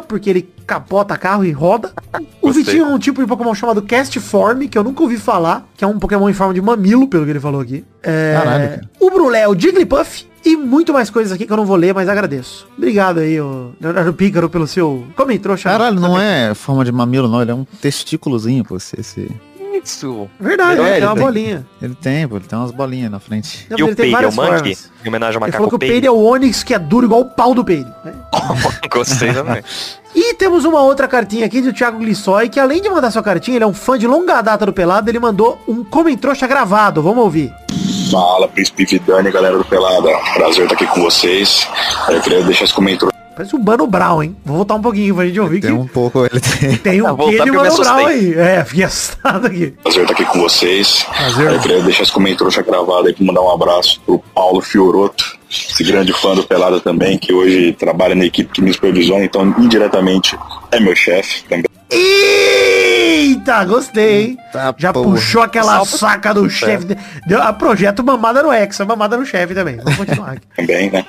[0.00, 1.92] Porque ele capota carro e roda.
[2.40, 2.64] O Gostei.
[2.64, 5.86] Vitinho é um tipo de Pokémon chamado Castform, que eu nunca ouvi falar, que é
[5.86, 7.84] um Pokémon em forma de mamilo, pelo que ele falou aqui.
[8.02, 8.90] É, Caralho, cara.
[9.00, 11.92] o Brulé é o Jigglypuff e muito mais coisas aqui que eu não vou ler,
[11.92, 12.68] mas agradeço.
[12.78, 15.60] Obrigado aí, o Leonardo Pícaro, pelo seu comentário.
[15.60, 17.42] Caralho, não é forma de mamilo, não.
[17.42, 18.76] Ele é um testículozinho, pô.
[18.76, 19.28] Esse,
[19.86, 20.28] Isso.
[20.40, 21.24] Verdade, É, ele tem uma tem.
[21.24, 21.66] bolinha.
[21.80, 22.36] Ele tem, pô.
[22.36, 23.66] Ele tem umas bolinhas na frente.
[23.70, 24.48] Não, E ele o Peide é o Monkey?
[24.74, 24.90] formas.
[25.04, 26.06] Em homenagem ao Ele falou que macaco o Peide Peide.
[26.06, 27.88] é o Onix, que é duro igual o pau do Peide.
[28.04, 28.12] né?
[28.90, 29.62] Gostei também.
[30.18, 33.58] E temos uma outra cartinha aqui do Thiago Glissói, que além de mandar sua cartinha,
[33.58, 37.02] ele é um fã de longa data do Pelado, ele mandou um comentrouxa gravado.
[37.02, 37.52] Vamos ouvir.
[38.10, 40.08] Fala, Príncipe Vidani, galera do Pelada.
[40.32, 41.68] Prazer estar aqui com vocês.
[42.08, 43.12] Eu queria deixar esse comentário.
[43.36, 44.36] Parece o Mano Brown, hein?
[44.44, 46.76] Vou voltar um pouquinho pra gente ouvir Tem que um pouco, ele tem.
[46.78, 48.32] tem um Ah, voltar quê de Mano Brown aí.
[48.34, 49.74] É, fiquei assustado aqui.
[49.82, 51.04] Prazer estar aqui com vocês.
[51.14, 51.52] Prazer.
[51.52, 55.84] Eu queria deixar esse comentário gravado aí para mandar um abraço pro Paulo Fioroto, esse
[55.84, 60.34] grande fã do Pelada também, que hoje trabalha na equipe que me supervisiona, então indiretamente
[60.72, 61.66] é meu chefe também.
[61.90, 64.38] Eita, gostei, hein?
[64.52, 65.10] Tá, Já porra.
[65.10, 66.84] puxou aquela Salva saca do chefe.
[66.86, 69.76] de- Deu a projeto mamada no Hexa, mamada no chefe também.
[69.76, 70.42] Vamos continuar aqui.
[70.56, 71.04] também, né?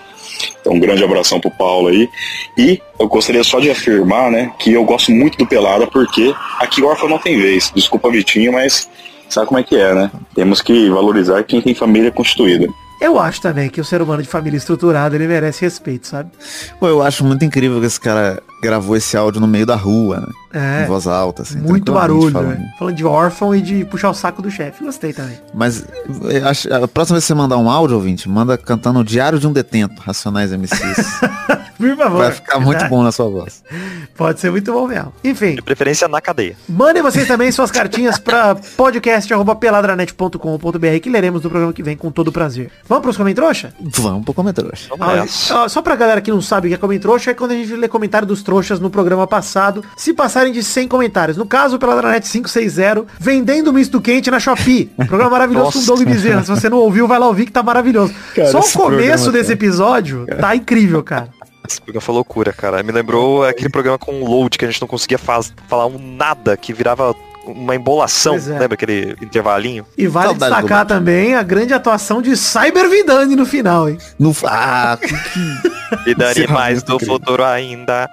[0.60, 2.10] Então, um grande abração pro Paulo aí.
[2.58, 6.84] E eu gostaria só de afirmar, né, que eu gosto muito do Pelada porque aqui
[6.84, 7.72] órfão não tem vez.
[7.76, 8.90] Desculpa, Vitinho, mas
[9.30, 10.12] sabe como é que é, né?
[10.34, 12.68] Temos que valorizar quem tem família constituída.
[13.00, 16.32] Eu acho também que o ser humano de família estruturada, ele merece respeito, sabe?
[16.80, 20.22] Pô, eu acho muito incrível que esse cara gravou esse áudio no meio da rua,
[20.22, 20.28] né?
[20.54, 20.84] É.
[20.84, 21.60] Em voz alta, assim.
[21.60, 22.58] Muito barulho, falando.
[22.58, 22.66] né?
[22.80, 24.84] Falando de órfão e de puxar o saco do chefe.
[24.84, 25.38] Gostei também.
[25.54, 25.86] Mas
[26.24, 29.38] eu acho- a próxima vez que você mandar um áudio, ouvinte, manda cantando o Diário
[29.40, 31.20] de um Detento, Racionais MCs.
[31.78, 32.18] Por favor.
[32.18, 33.62] Vai ficar muito bom na sua voz.
[34.18, 35.14] Pode ser muito bom mesmo.
[35.24, 36.56] Enfim, De preferência na cadeia.
[36.68, 42.32] mandem vocês também suas cartinhas pra podcast.peladranet.com.br que leremos no programa que vem com todo
[42.32, 42.72] prazer.
[42.88, 43.66] Vamos pros comentários?
[44.00, 44.72] Vamos pro comentário.
[44.98, 47.56] Vamos Ah, Só pra galera que não sabe o que é comentário, é quando a
[47.56, 51.36] gente lê comentário dos trouxas no programa passado, se passarem de 100 comentários.
[51.36, 54.86] No caso, pela Dranet 560, vendendo misto quente na Shopee.
[55.06, 56.44] Programa maravilhoso com o Doug Bezerra.
[56.44, 58.14] Se você não ouviu, vai lá ouvir que tá maravilhoso.
[58.34, 61.28] Cara, Só o começo desse episódio tá incrível, cara.
[61.68, 62.82] Esse programa foi loucura, cara.
[62.82, 66.56] Me lembrou aquele programa com load que a gente não conseguia faz, falar um nada,
[66.56, 67.14] que virava
[67.46, 68.36] uma embolação.
[68.36, 68.60] É.
[68.60, 69.86] Lembra aquele intervalinho?
[69.98, 73.98] E vale Saudade destacar também a grande atuação de Cyber Vidani no final, hein?
[74.18, 75.70] No, ah, que,
[76.06, 77.16] E daria Esse é mais do incrível.
[77.16, 78.10] futuro ainda.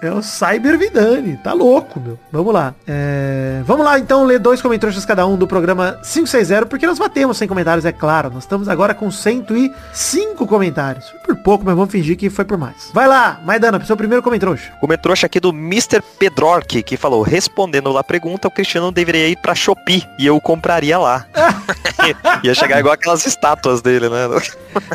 [0.00, 1.36] É o Cyber Vidani.
[1.36, 2.18] Tá louco, meu.
[2.30, 2.74] Vamos lá.
[2.86, 7.36] É, Vamos lá, então, ler dois comentários cada um do programa 560, porque nós batemos
[7.36, 8.30] 100 comentários, é claro.
[8.30, 11.08] Nós estamos agora com 105 comentários.
[11.10, 12.90] Foi por pouco, mas vamos fingir que foi por mais.
[12.92, 14.58] Vai lá, Maidana, pro seu primeiro comentário.
[14.80, 16.02] Comentário aqui do Mr.
[16.18, 20.40] Pedrork, que falou, respondendo lá a pergunta, o Cristiano deveria ir pra Shopee e eu
[20.40, 21.26] compraria lá.
[22.42, 24.28] Ia chegar igual aquelas estátuas dele, né?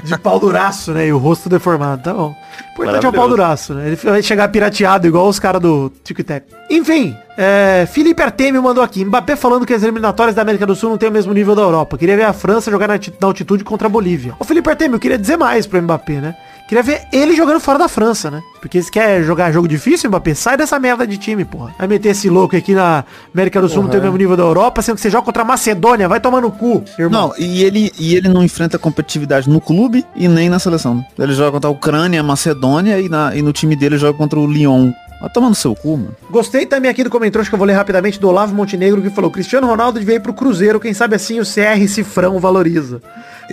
[0.03, 0.96] De pau duraço, né?
[1.05, 2.35] E o rosto deformado, tá bom.
[2.77, 3.87] O importante é o pau duraço, né?
[3.87, 6.45] Ele vai chegar pirateado igual os caras do TikTok.
[6.69, 9.05] Enfim, é, Felipe Artemio mandou aqui.
[9.05, 11.61] Mbappé falando que as eliminatórias da América do Sul não tem o mesmo nível da
[11.61, 11.97] Europa.
[11.97, 14.33] Queria ver a França jogar na, altitude contra a Bolívia.
[14.39, 16.35] Ô Felipe Artemio, eu queria dizer mais pro Mbappé, né?
[16.67, 18.41] Queria ver ele jogando fora da França, né?
[18.59, 21.73] Porque se quer jogar jogo difícil, Mbappé, sai dessa merda de time, porra.
[21.79, 24.43] Vai meter esse louco aqui na América do Sul, não tem o mesmo nível da
[24.43, 27.29] Europa, sendo que você joga contra a Macedônia, vai tomar no cu, irmão.
[27.29, 31.05] Não, e ele, e ele não enfrenta competitividade no clube e nem na seleção.
[31.17, 34.37] Ele joga contra a Ucrânia, a Macedônia e, na- e no time dele joga contra
[34.37, 34.91] o Lyon.
[35.19, 36.15] Vai tomando seu cu, mano.
[36.29, 39.31] Gostei também aqui do comentário que eu vou ler rapidamente do Olavo Montenegro que falou
[39.31, 43.01] Cristiano Ronaldo devia ir pro Cruzeiro, quem sabe assim o CR Cifrão valoriza.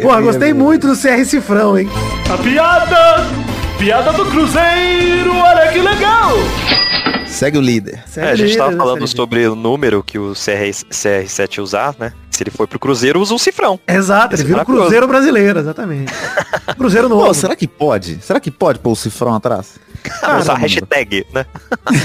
[0.03, 1.89] Porra, gostei muito do CR Cifrão, hein?
[2.33, 3.27] A piada!
[3.79, 6.33] Piada do Cruzeiro, olha que legal!
[7.35, 8.01] Segue o líder.
[8.17, 12.13] É, a gente tava Série falando sobre o número que o CR, CR7 usar, né?
[12.31, 13.79] Se ele for pro Cruzeiro, usa um cifrão.
[13.89, 14.65] Exato, ele vira o.
[14.65, 16.13] Cruzeiro brasileiro, exatamente.
[16.79, 17.27] Cruzeiro novo.
[17.27, 18.21] Pô, será que pode?
[18.23, 19.81] Será que pode pôr o cifrão atrás?
[20.41, 20.61] usar não.
[20.61, 21.45] hashtag, né?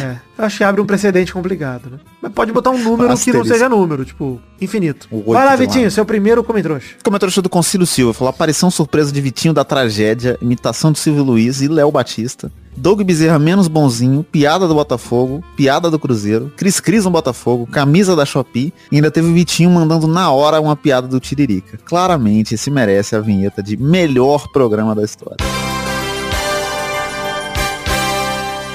[0.02, 2.00] É, eu acho que abre um precedente complicado, né?
[2.22, 3.48] Mas pode botar um número que não Asterisco.
[3.48, 5.08] seja número, tipo, infinito.
[5.12, 6.82] Vai lá, Vitinho, seu primeiro comentário.
[7.04, 11.62] Comentário do Concílio Silva falou aparição surpresa de Vitinho da tragédia, imitação de Silvio Luiz
[11.62, 12.52] e Léo Batista.
[12.80, 18.16] Doug Bezerra menos bonzinho, piada do Botafogo, piada do Cruzeiro, Cris Cris no Botafogo, camisa
[18.16, 21.78] da Shopee e ainda teve o Vitinho mandando na hora uma piada do Tiririca.
[21.84, 25.38] Claramente esse merece a vinheta de melhor programa da história.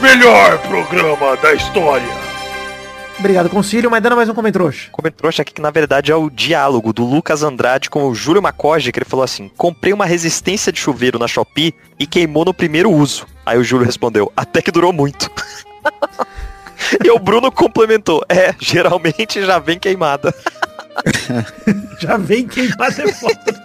[0.03, 2.25] Melhor programa da história!
[3.19, 4.91] Obrigado, concílio, mas dando mais um comentrouxa.
[4.91, 8.93] Comentrouxa aqui que na verdade é o diálogo do Lucas Andrade com o Júlio Macoge,
[8.93, 12.91] que ele falou assim: comprei uma resistência de chuveiro na Shopee e queimou no primeiro
[12.91, 13.25] uso.
[13.47, 15.31] Aí o Júlio respondeu, até que durou muito.
[17.05, 20.35] e o Bruno complementou, é, geralmente já vem queimada.
[21.99, 23.63] Já vem queimada é foda.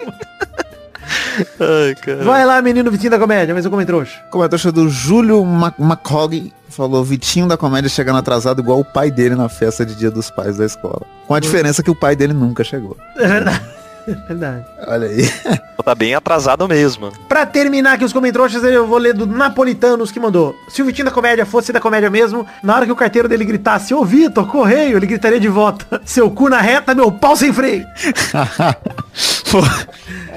[1.60, 2.24] Ai, cara.
[2.24, 4.20] Vai lá, menino Vitinho da Comédia, mais um comentrouxa.
[4.32, 9.50] Comentário do Júlio Macog falou, Vitinho da comédia chegando atrasado igual o pai dele na
[9.50, 11.02] festa de dia dos pais da escola.
[11.28, 12.96] Com a diferença que o pai dele nunca chegou.
[13.18, 13.62] É verdade.
[14.08, 14.66] É verdade.
[14.88, 15.30] Olha aí.
[15.90, 17.12] Tá bem atrasado mesmo.
[17.28, 20.56] Pra terminar aqui os comentários, eu vou ler do Napolitanos que mandou.
[20.68, 23.44] Se o Vitinho da Comédia fosse da comédia mesmo, na hora que o carteiro dele
[23.44, 26.00] gritasse, ô Vitor, correio, ele gritaria de volta.
[26.06, 27.88] Seu cu na reta, meu pau sem freio.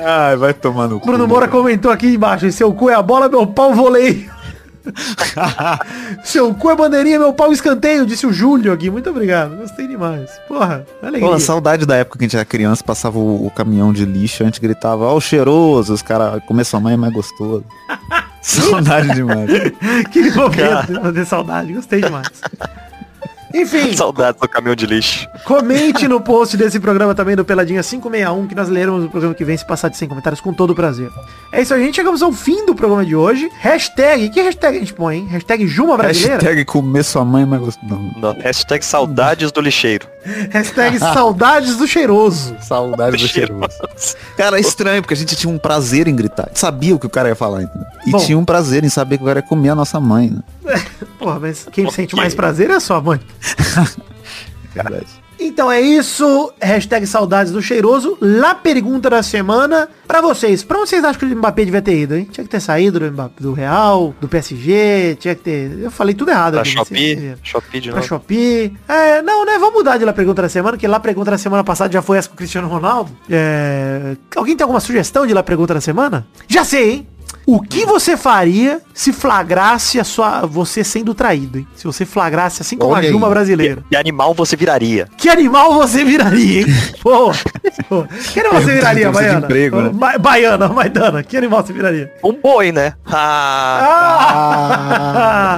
[0.03, 1.05] Ai, vai tomar no cu.
[1.05, 4.31] Bruno Moura comentou aqui embaixo, seu cu é a bola, meu pau voleio.
[6.25, 8.91] Seu cu é bandeirinha, meu pau escanteio, disse o Júlio aqui.
[8.91, 9.57] Muito obrigado.
[9.57, 10.31] Gostei demais.
[10.49, 11.31] Porra, alegria.
[11.31, 14.43] Pô, saudade da época que a gente era criança, passava o, o caminhão de lixo,
[14.43, 17.65] a gente gritava, ó o cheiroso, os caras, comer sua mãe é mais gostoso.
[18.43, 19.51] saudade demais.
[20.05, 21.73] Aquele momento, tenho saudade.
[21.73, 22.29] Gostei demais.
[23.55, 25.29] Enfim, Saudades do caminhão de lixo.
[25.45, 29.45] comente no post desse programa também do Peladinha 561, que nós leremos o programa que
[29.45, 31.11] vem se passar de 100 comentários com todo prazer.
[31.53, 31.97] É isso aí, gente.
[31.97, 33.49] Chegamos ao fim do programa de hoje.
[33.61, 35.27] Hashtag, que hashtag a gente põe, hein?
[35.31, 36.35] Hashtag Juma Brasileira?
[36.37, 37.87] Hashtag comer sua mãe mais gostoso.
[38.17, 38.33] Não.
[38.41, 40.07] Hashtag saudades do lixeiro.
[40.51, 42.57] Hashtag saudades do cheiroso.
[42.61, 43.69] Saudade do cheiroso.
[44.37, 46.51] Cara, é estranho, porque a gente tinha um prazer em gritar.
[46.55, 47.87] Sabia o que o cara ia falar, entendeu?
[48.07, 48.19] E Bom.
[48.19, 50.83] tinha um prazer em saber que o cara ia comer a nossa mãe, né?
[51.19, 53.21] Porra, mas quem sente mais prazer é a sua mãe.
[54.75, 55.22] Verdade.
[55.47, 56.53] Então é isso.
[56.61, 58.17] Hashtag saudades do cheiroso.
[58.21, 60.63] Lá pergunta da semana pra vocês.
[60.63, 62.29] Pra onde vocês acham que o Mbappé devia ter ido, hein?
[62.31, 65.79] Tinha que ter saído do, Mbappé, do Real, do PSG, tinha que ter...
[65.79, 67.35] Eu falei tudo errado Pra Shopee.
[67.43, 68.09] Shopee de Pra novo.
[68.09, 68.73] Shopee.
[68.89, 69.59] É, não, né?
[69.59, 72.19] Vamos mudar de lá pergunta da semana, que lá pergunta da semana passada já foi
[72.19, 73.11] essa com o Cristiano Ronaldo.
[73.29, 74.17] É...
[74.37, 76.27] Alguém tem alguma sugestão de lá pergunta da semana?
[76.49, 77.09] Já sei, hein?
[77.45, 81.67] O que você faria se flagrasse a sua, você sendo traído, hein?
[81.75, 83.33] Se você flagrasse assim como Olha a Juma aí.
[83.33, 83.83] brasileira.
[83.91, 85.09] Que animal você viraria?
[85.19, 86.67] Que animal você viraria, hein?
[87.03, 87.33] Pô,
[87.89, 88.05] pô.
[88.33, 89.45] Que animal você viraria, Baiana?
[89.47, 89.91] emprego, né?
[89.93, 92.13] Ba- Baiana, Maidana, que animal você viraria?
[92.23, 92.95] Um boi, né?
[93.07, 93.83] Ah,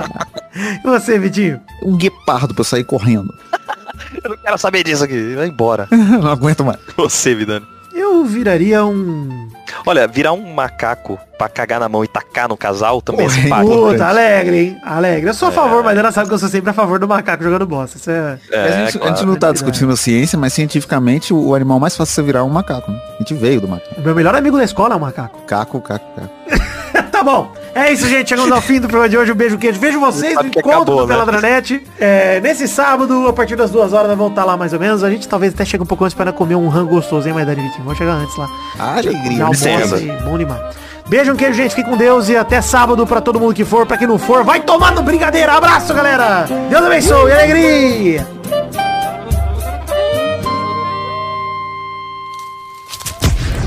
[0.07, 0.27] Ah!
[0.85, 1.61] e você, Vitinho?
[1.83, 3.33] Um guepardo pra eu sair correndo.
[4.25, 5.35] eu não quero saber disso aqui.
[5.35, 5.89] Vai embora.
[5.91, 6.79] Não aguento mais.
[6.97, 7.67] Você, Vidano.
[7.93, 9.44] Eu viraria um...
[9.87, 13.43] Olha, virar um macaco pra cagar na mão e tacar no casal também é Porra,
[13.43, 13.73] simpático.
[13.73, 13.93] hein?
[13.93, 14.81] Puta, alegre, hein?
[14.85, 15.31] Alegre.
[15.31, 17.43] Eu sou a favor, mas ela sabe que eu sou sempre a favor do macaco
[17.43, 17.97] jogando bosta.
[17.99, 18.39] Isso é...
[18.51, 19.17] É, a, gente, a claro.
[19.17, 22.43] gente não tá discutindo ciência, mas cientificamente o, animal mais fácil de você virar é
[22.43, 22.91] um macaco.
[22.91, 23.01] Né?
[23.15, 24.01] A gente veio do macaco.
[24.01, 25.41] O meu melhor amigo da escola é um macaco.
[25.47, 26.31] Caco, caco, caco.
[27.11, 27.53] tá bom.
[27.75, 28.29] É isso, gente.
[28.29, 29.33] Chegamos ao fim do programa de hoje.
[29.33, 29.81] Um beijo, queijo.
[29.81, 31.15] Vejo vocês no encontro acabou, do né?
[31.15, 31.83] Peladranet.
[31.99, 35.03] É, nesse sábado, a partir das duas horas, nós vamos estar lá mais ou menos.
[35.03, 37.61] A gente talvez até chegue um pouco antes para comer um rango gostoso, hein, Maidana
[37.61, 37.85] e Vitinho?
[37.85, 38.49] Vamos chegar antes lá.
[38.79, 39.43] Alegria.
[39.43, 39.99] Almoça licença.
[39.99, 40.61] e bom demais.
[41.09, 41.75] Beijo, um queijo, gente.
[41.75, 43.85] Fique com Deus e até sábado pra todo mundo que for.
[43.87, 45.53] Pra quem não for, vai tomando brincadeira.
[45.53, 46.47] Abraço, galera.
[46.71, 47.33] Deus abençoe.
[47.33, 48.27] Alegria.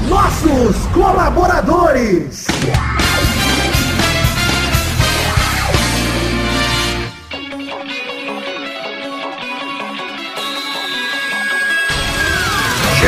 [0.10, 2.47] Nossos colaboradores.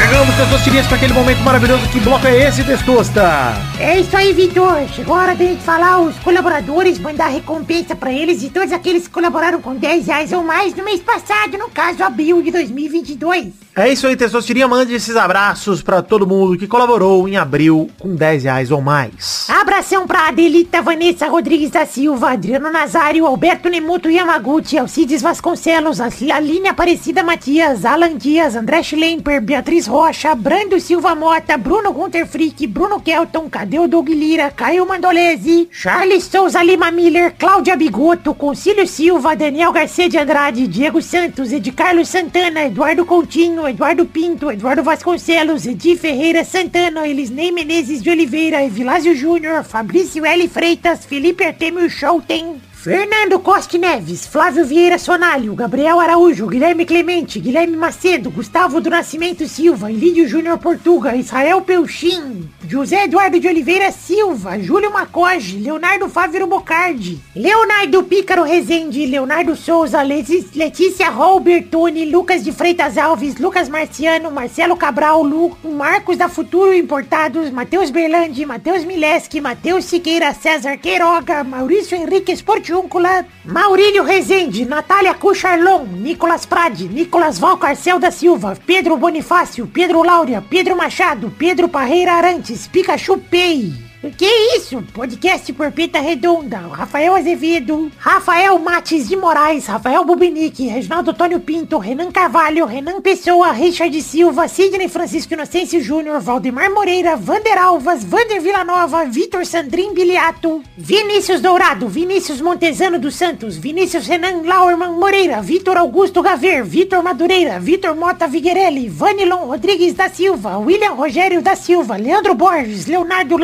[0.10, 1.88] Chegamos, Testosterinhas, para aquele momento maravilhoso.
[1.89, 3.53] Que bloco é esse, Testosta?
[3.80, 4.88] É isso aí, Vitor.
[4.95, 9.14] Chegou a hora gente falar os colaboradores, mandar recompensa pra eles e todos aqueles que
[9.14, 13.53] colaboraram com 10 reais ou mais no mês passado, no caso, abril de 2022.
[13.76, 14.68] É isso aí, Testosterinha.
[14.68, 19.47] Mande esses abraços pra todo mundo que colaborou em abril com 10 reais ou mais.
[19.47, 26.68] Abração pra Adelita Vanessa Rodrigues da Silva, Adriano Nazário, Alberto Nemoto Yamaguchi, Alcides Vasconcelos, Aline
[26.68, 33.02] Aparecida Matias, Alan Dias, André Schlemper, Beatriz Rocha, Brando Silva Mota, Bruno Gunter Frick, Bruno
[33.02, 39.36] Kelton, Cadê o Doug Lira, Caio Mandolese, Charles Souza Lima Miller, Cláudia Bigoto, Concílio Silva,
[39.36, 45.66] Daniel Garcia de Andrade, Diego Santos, Ed Carlos Santana, Eduardo Coutinho, Eduardo Pinto, Eduardo Vasconcelos,
[45.66, 50.47] Edi Ferreira Santana, Elisnei Menezes de Oliveira, Evilásio Júnior, Fabrício L.
[50.47, 57.76] Freitas, Felipe Artemio Schouten, Fernando Costa Neves, Flávio Vieira Sonalho, Gabriel Araújo, Guilherme Clemente, Guilherme
[57.76, 64.58] Macedo, Gustavo do Nascimento Silva, Elídio Júnior Portuga, Israel Peuchim, José Eduardo de Oliveira Silva,
[64.58, 72.98] Júlio Macoge, Leonardo Fávero Bocardi, Leonardo Pícaro Rezende, Leonardo Souza, Letícia Robertoni, Lucas de Freitas
[72.98, 79.84] Alves, Lucas Marciano, Marcelo Cabral, Lu, Marcos da Futuro Importados, Matheus Berlandi, Matheus Mileski, Matheus
[79.84, 82.32] Siqueira, César Queiroga, Maurício Henrique
[82.80, 90.42] Esportiúncula, Maurílio Rezende, Natália Cucharlon, Nicolas Prade, Nicolas Valcarcel da Silva, Pedro Bonifácio, Pedro Laura,
[90.50, 93.89] Pedro Machado, Pedro Parreira Arantes, Pikachu Pay.
[94.02, 94.82] Que isso?
[94.93, 102.10] Podcast Porpeta Redonda, Rafael Azevedo, Rafael Mates de Moraes, Rafael Bubinique, Reginaldo Antônio Pinto, Renan
[102.10, 109.04] Carvalho, Renan Pessoa, Richard Silva, Sidney Francisco Inocêncio Júnior, Valdemar Moreira, Vander Alvas, Vander Villanova,
[109.04, 116.22] Vitor Sandrin Biliato, Vinícius Dourado, Vinícius Montezano dos Santos, Vinícius Renan Lauerman Moreira, Vitor Augusto
[116.22, 122.34] Gaver, Vitor Madureira, Vitor Mota Viguerelli, Vanilon Rodrigues da Silva, William Rogério da Silva, Leandro
[122.34, 123.36] Borges, Leonardo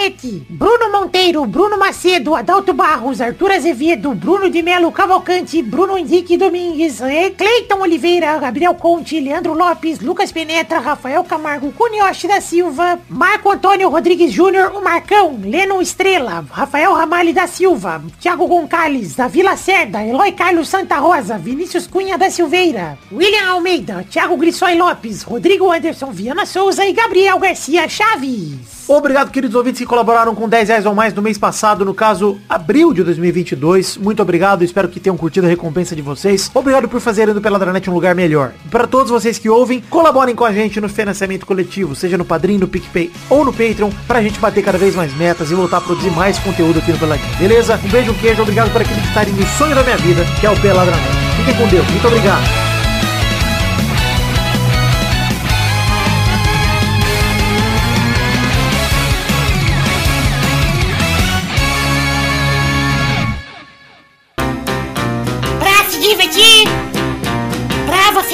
[0.00, 6.38] Lacmanetti, Bruno Monteiro, Bruno Macedo, Adalto Barros, Arthur Azevedo, Bruno de Melo Cavalcante, Bruno Henrique
[6.38, 12.98] Domingues, eh, Cleiton Oliveira, Gabriel Conte, Leandro Lopes, Lucas Penetra, Rafael Camargo, Cunioche da Silva,
[13.08, 19.28] Marco Antônio Rodrigues Júnior, o Marcão, Leno Estrela, Rafael Ramalho da Silva, Thiago Gonçalves, da
[19.28, 25.22] Vila Cerda, Eloy Carlos Santa Rosa, Vinícius Cunha da Silveira, William Almeida, Thiago Grissói Lopes,
[25.22, 28.80] Rodrigo Anderson Viana Souza e Gabriel Garcia Chaves.
[28.88, 32.38] Obrigado, queridos ouvintes que colaboraram com 10 reais ou mais no mês passado, no caso,
[32.48, 33.96] abril de 2022.
[33.96, 36.48] Muito obrigado, espero que tenham curtido a recompensa de vocês.
[36.54, 38.52] Obrigado por fazerem do Peladranet um lugar melhor.
[38.70, 42.56] Para todos vocês que ouvem, colaborem com a gente no financiamento coletivo, seja no Padrim,
[42.56, 45.80] no PicPay ou no Patreon, pra gente bater cada vez mais metas e voltar a
[45.80, 47.36] produzir mais conteúdo aqui no Peladinho.
[47.36, 47.80] Beleza?
[47.84, 50.60] Um beijo, um queijo, obrigado por acreditarem no sonho da minha vida, que é o
[50.60, 51.02] Peladranet.
[51.36, 52.59] Fiquem com Deus, muito obrigado.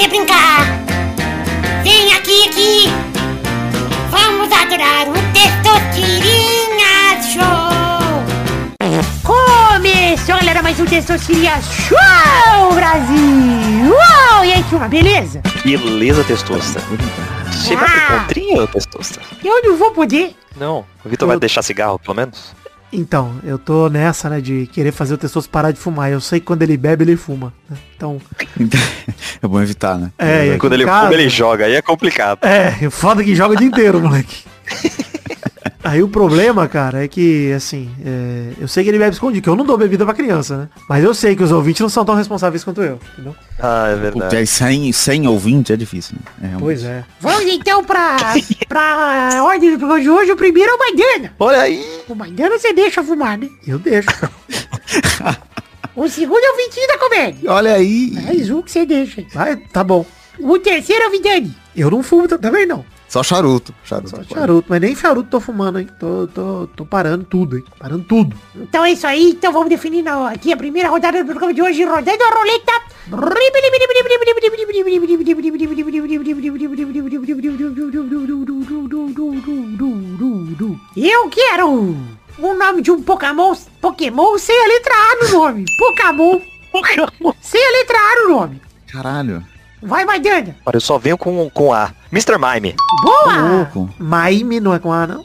[0.06, 0.60] Você brincar.
[1.82, 2.88] Vem aqui, aqui.
[4.10, 8.16] Vamos adorar o Testosterinha Show.
[9.22, 13.90] Começou, galera, mais um Testosterinha Show, Brasil.
[13.90, 15.42] Uou, e aí, turma, beleza?
[15.64, 16.80] Beleza, Testosta.
[17.50, 18.20] Você vai ter Ah.
[18.20, 19.20] contrinho, Testosta?
[19.44, 20.36] Eu não vou poder.
[20.56, 20.84] Não.
[21.04, 22.54] O Vitor vai deixar cigarro, pelo menos?
[22.98, 26.10] Então, eu tô nessa, né, de querer fazer o Testoso parar de fumar.
[26.10, 27.52] Eu sei que quando ele bebe, ele fuma.
[27.68, 27.76] né?
[27.94, 28.18] Então,
[29.42, 30.10] é bom evitar, né?
[30.18, 31.66] é, e aqui Quando ele casa- fuma, ele joga.
[31.66, 32.38] Aí é complicado.
[32.42, 34.44] É, foda que joga o dia inteiro, moleque.
[35.86, 39.48] Aí o problema, cara, é que, assim, é, eu sei que ele bebe escondido, que
[39.48, 40.68] eu não dou bebida pra criança, né?
[40.88, 43.36] Mas eu sei que os ouvintes não são tão responsáveis quanto eu, entendeu?
[43.60, 44.36] Ah, é Puta, verdade.
[44.38, 46.54] aí sem, sem ouvinte é difícil, né?
[46.54, 46.58] É.
[46.58, 47.04] Pois é.
[47.20, 48.16] Vamos então pra,
[48.68, 50.32] pra ordem do programa de hoje.
[50.32, 51.34] O primeiro é o Maidana.
[51.38, 52.02] Olha aí.
[52.08, 53.48] O Maidana você deixa fumar, né?
[53.66, 54.08] Eu deixo.
[55.96, 57.50] O segundo é o Vitinho da Comédia.
[57.50, 58.10] Olha aí.
[58.12, 59.24] Mais um que você deixa.
[59.32, 60.04] Vai, tá bom.
[60.38, 61.56] O terceiro é o Vidani.
[61.74, 62.84] Eu não fumo também, não.
[63.08, 63.72] Só charuto.
[63.84, 64.10] Charuto.
[64.10, 64.28] Só pode.
[64.34, 65.88] charuto, mas nem charuto tô fumando, hein?
[65.98, 67.64] Tô, tô, tô parando tudo, hein?
[67.78, 68.36] Parando tudo.
[68.54, 69.30] Então é isso aí.
[69.30, 71.84] Então vamos definir na- aqui a primeira rodada do programa de hoje.
[71.84, 72.72] Rodando a roleta.
[80.96, 81.68] Eu quero
[82.38, 85.64] o nome de um Pokémon, Pokémon sem a letra A no nome.
[85.78, 86.40] Pokémon.
[86.72, 87.32] Pokémon.
[87.40, 88.60] Sem a letra A no nome.
[88.92, 89.44] Caralho.
[89.82, 90.56] Vai, Maidana.
[90.64, 91.92] Olha, eu só venho com, com A.
[92.12, 92.36] Mr.
[92.38, 92.74] Mime.
[93.02, 93.36] Boa.
[93.48, 93.90] Louco.
[93.98, 95.24] Maime não é com A, não?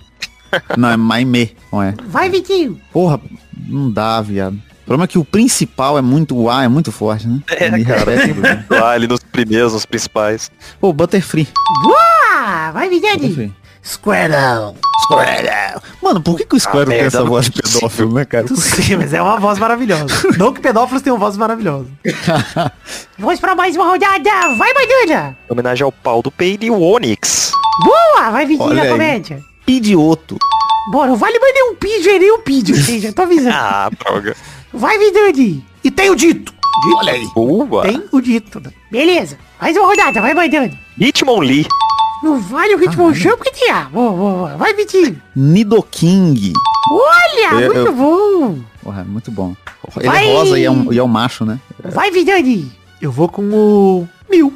[0.78, 1.94] Não, é Maime, não é?
[2.08, 2.78] Vai, Vitinho.
[2.92, 3.22] Porra,
[3.70, 4.54] não dá, viado.
[4.56, 7.40] O problema é que o principal é muito, o A é muito forte, né?
[7.50, 8.64] É, repete, Bruno.
[8.70, 10.52] Lá ali nos primeiros, nos principais.
[10.78, 11.48] Pô, Butterfree.
[11.84, 12.72] Boa.
[12.72, 13.56] Vai, Vidani.
[13.84, 14.76] Squirtle.
[15.04, 15.82] Squirtle.
[16.02, 18.48] Mano, por que, que o Squirtle tem essa voz de pedófilo, né, cara?
[18.56, 20.06] Sei, mas é uma voz maravilhosa.
[20.38, 21.88] não que pedófilos tenham vozes maravilhosas.
[23.18, 24.56] Vamos pra mais uma rodada.
[24.58, 25.38] Vai, Maidana.
[25.50, 27.52] Em homenagem ao pau do peito e o Onix.
[27.84, 28.30] Boa.
[28.30, 28.58] Vai, aí.
[28.58, 29.44] Comédia.
[29.68, 30.38] Idioto.
[30.92, 33.56] Bora, vale mais nem um pídio, nem um pídio, seja, tô avisando.
[33.62, 34.36] Ah, droga.
[34.74, 35.66] Vai, Vidani.
[35.84, 36.54] E tem o dito.
[36.96, 37.28] Olha aí.
[37.36, 37.84] Boa.
[37.84, 38.62] Tem o dito.
[38.92, 39.38] Beleza.
[39.62, 40.72] Mais uma rodada, vai, Maidana.
[41.00, 41.68] Hitmonlee.
[42.24, 43.86] Não vale o ritmo chão porque tem A.
[43.86, 44.58] Boa, boa, boa.
[44.58, 45.20] Vai, Vitinho.
[45.36, 46.54] Nidoking.
[46.92, 48.60] Olha, Eu- muito eu- bom.
[48.84, 49.56] Porra, muito bom.
[49.98, 50.30] Ele Vai.
[50.30, 51.60] é rosa e é, um, e é um macho, né?
[51.84, 52.72] Vai, Vidani.
[53.02, 54.54] Eu vou com o Mil.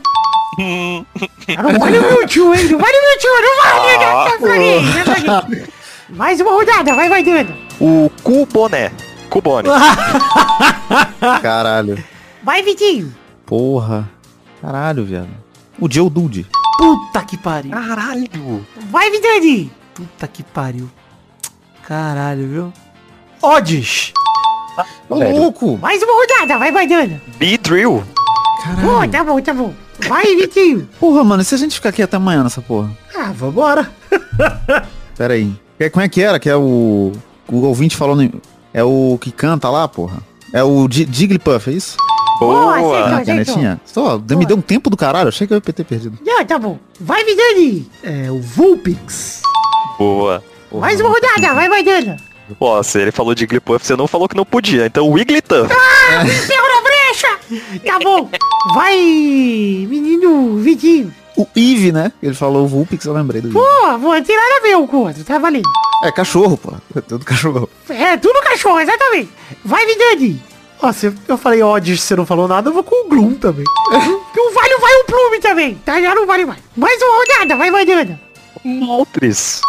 [0.60, 2.64] Ah, Não vale o Mewtwo, hein?
[2.70, 3.96] Não vale o Mewtwo, não vale.
[3.96, 5.66] Ah, não vale, não vale.
[6.10, 7.56] Mais uma rodada, vai, Maidana.
[7.82, 8.92] O Cuboné.
[9.30, 9.68] Cubone.
[11.42, 12.02] Caralho.
[12.44, 13.14] Vai, Vitinho.
[13.46, 14.08] Porra.
[14.62, 15.30] Caralho, viado.
[15.80, 16.46] O Geodude.
[16.78, 17.72] Puta que pariu.
[17.72, 18.66] Caralho.
[18.92, 19.72] Vai, Vidani.
[19.94, 20.90] Puta que pariu.
[21.88, 22.74] Caralho, viu?
[23.42, 24.12] Odds.
[25.10, 25.38] Velho.
[25.38, 25.78] louco!
[25.78, 27.22] Mais uma rodada, vai, Badana.
[27.38, 28.04] Be Drill.
[28.04, 29.12] Pô, Caralho.
[29.12, 29.74] tá bom, tá bom.
[30.08, 30.90] Vai, Vitinho.
[31.00, 32.90] Porra, mano, e se a gente ficar aqui até amanhã nessa porra?
[33.16, 33.90] Ah, vambora.
[35.18, 35.54] Pera aí.
[35.78, 36.40] Que- Como é que era?
[36.40, 37.14] Que é o...
[37.48, 38.16] O ouvinte falou...
[38.16, 38.42] no-
[38.74, 40.18] É o que canta lá, porra?
[40.52, 41.96] É o Jigglypuff, é isso?
[42.40, 43.18] Boa, Boa.
[43.18, 43.80] Ah, canetinha?
[43.86, 45.30] Só, me deu um tempo do caralho.
[45.30, 46.18] Achei que eu ia ter perdido.
[46.26, 46.78] Não, tá bom.
[47.00, 47.90] Vai, Vidani.
[48.04, 49.42] É o Vulpix.
[49.98, 50.44] Boa.
[50.70, 52.18] Porra, Mais uma rodada, vai, Badana.
[52.60, 54.86] Nossa, ele falou de Jigglypuff, você não falou que não podia.
[54.86, 55.68] Então Wigglytuff.
[55.68, 57.80] Ferro na brecha.
[57.86, 58.30] Tá bom.
[58.74, 58.96] Vai,
[59.90, 61.14] menino Vitinho.
[61.38, 62.12] O Eve, né?
[62.22, 63.58] Ele falou o Vulpix, eu lembrei do Eve.
[63.58, 65.68] Pô, vou ter nada a ver um com o outro, tá valendo.
[66.04, 66.74] É cachorro, pô.
[66.96, 67.70] É tudo cachorro.
[67.90, 69.30] É, tudo cachorro, exatamente.
[69.64, 70.42] Vai, Vidani.
[70.82, 73.66] Ó, se eu falei odds, você não falou nada, eu vou com o Gloom também.
[74.36, 76.02] Que o vale vai um plume também, tá?
[76.02, 76.60] Já não vale mais.
[76.76, 78.20] Mais uma rodada, vai, Badana.
[78.66, 79.62] Moltres.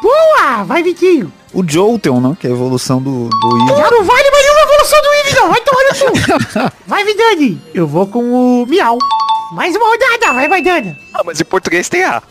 [0.00, 1.32] Boa, vai, Vitinho.
[1.52, 2.36] O Jolteon, né?
[2.38, 3.80] Que é a evolução do, do Eve.
[3.82, 5.48] Já não vale mais uma evolução do Eve, não.
[5.48, 6.72] Vai tomar no cu.
[6.86, 7.60] Vai, Vidani.
[7.74, 8.96] Eu vou com o Miau.
[9.52, 10.96] Mais uma rodada, vai, Badana.
[11.12, 12.22] Ah, mas em português tem A.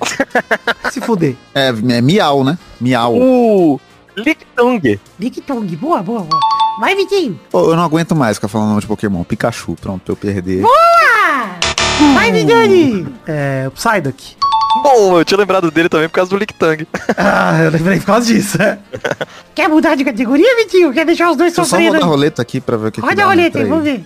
[0.92, 1.36] Se fuder.
[1.54, 2.58] É, é Miau, né?
[2.80, 3.16] Miau.
[3.16, 3.80] O
[4.16, 5.00] Lictung.
[5.18, 6.40] Big Tongue, boa, boa, boa.
[6.80, 7.40] Vai, Vitinho.
[7.50, 9.24] Pô, eu não aguento mais ficar falando nome de Pokémon.
[9.24, 10.62] Pikachu, pronto, pra eu perder.
[10.62, 12.12] Boa.
[12.16, 13.06] Vai, Vidani.
[13.28, 14.36] É o Psyduck.
[14.84, 16.86] Bom, eu tinha lembrado dele também por causa do Lictung.
[17.18, 18.80] Ah, eu lembrei por causa disso, é.
[19.54, 20.94] Quer mudar de categoria, Vitinho?
[20.94, 21.94] Quer deixar os dois Deixa eu só sofrendo?
[21.94, 23.44] rodar a roleta aqui pra ver o que que Roda dá, a né?
[23.50, 24.04] roleta vamos ver.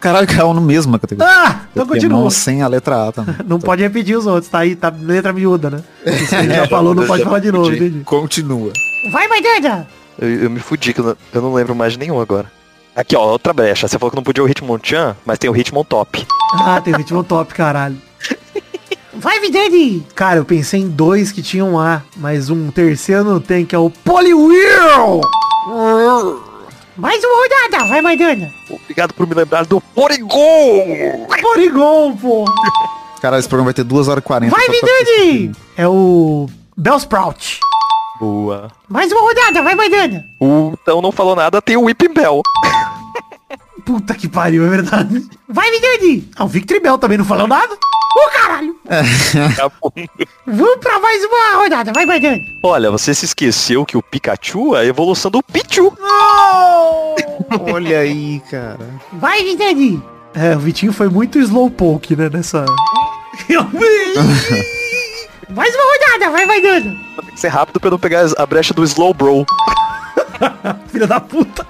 [0.00, 1.32] Caralho, caiu no mesmo categoria.
[1.32, 2.30] Ah, então Pokémon continua.
[2.30, 3.34] sem a letra A também.
[3.46, 5.82] Não pode repetir os outros, tá aí, tá letra miúda, né?
[6.28, 8.00] Se ele já falou, não pode falar de novo, Entendi.
[8.04, 8.72] Continua.
[9.10, 9.86] Vai, Badana.
[10.18, 12.50] Eu, eu me fudi, que eu não, eu não lembro mais de nenhum agora.
[12.94, 13.86] Aqui, ó, outra brecha.
[13.86, 16.26] Você falou que não podia o Hitmonchan, mas tem o Hitmontop.
[16.54, 17.96] Ah, tem ritmo top, caralho.
[19.14, 20.06] Vai, Vidani.
[20.14, 23.78] Cara, eu pensei em dois que tinham A, mas um terceiro não tem, que é
[23.78, 25.20] o Poliwhirl!
[26.96, 28.50] Mais uma rodada, vai, Badana.
[28.70, 31.26] Obrigado por me lembrar do Porygon!
[31.42, 32.44] Porygon, pô!
[33.20, 34.56] Caralho, esse programa vai ter 2 horas e 40.
[34.56, 35.52] Vai, Vidani.
[35.76, 37.60] É o Bellsprout.
[38.18, 38.70] Boa.
[38.88, 40.24] Mais uma rodada, vai, Badana.
[40.40, 42.40] O então não falou nada, tem o Whipping Bell.
[43.84, 45.22] Puta que pariu, é verdade.
[45.46, 46.30] Vai, Vidani.
[46.34, 47.76] Ah, o Victreebel também não falou nada?
[48.16, 48.74] Ô, caralho.
[50.46, 52.40] Vamos pra mais uma rodada, vai, Badana.
[52.62, 55.92] Olha, você se esqueceu que o Pikachu é a evolução do Pichu.
[57.70, 58.88] Olha aí, cara.
[59.12, 60.02] Vai, Vidani.
[60.34, 62.64] É, o Vitinho foi muito slowpoke, né, nessa...
[65.50, 66.96] Mais uma rodada, vai, Badana.
[67.20, 69.44] Tem que ser rápido pra não pegar a brecha do Slow Bro.
[70.88, 71.66] Filha da puta.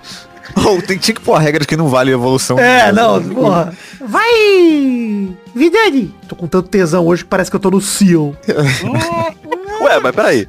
[0.69, 2.59] Oh, tem, tinha que pôr a regra de que não vale a evolução.
[2.59, 3.73] É, não, porra.
[4.01, 6.13] Vai, Vidani.
[6.29, 8.35] Tô com tanto tesão hoje que parece que eu tô no Seal.
[9.81, 10.49] Ué, mas peraí.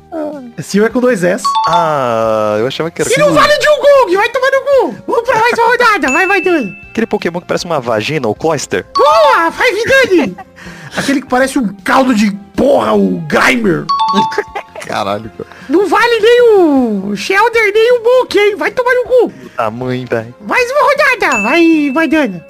[0.57, 1.43] Seal é com dois S.
[1.67, 5.03] Ah, eu achava que era Se não vale de um Gong, vai tomar no cu.
[5.05, 6.75] Vamos pra mais uma rodada, vai, Badana.
[6.89, 8.85] aquele Pokémon que parece uma vagina, o Cloyster.
[8.95, 10.35] Boa, vai, Vidani.
[10.97, 13.85] Aquele que parece um caldo de porra, o Grimer.
[14.87, 15.49] Caralho, cara.
[15.67, 18.55] Não vale nem o Shelder, nem o Book, hein?
[18.55, 19.33] Vai tomar no cu.
[19.57, 20.33] Ah, mãe, velho.
[20.41, 22.45] Mais uma rodada, vai, Badana.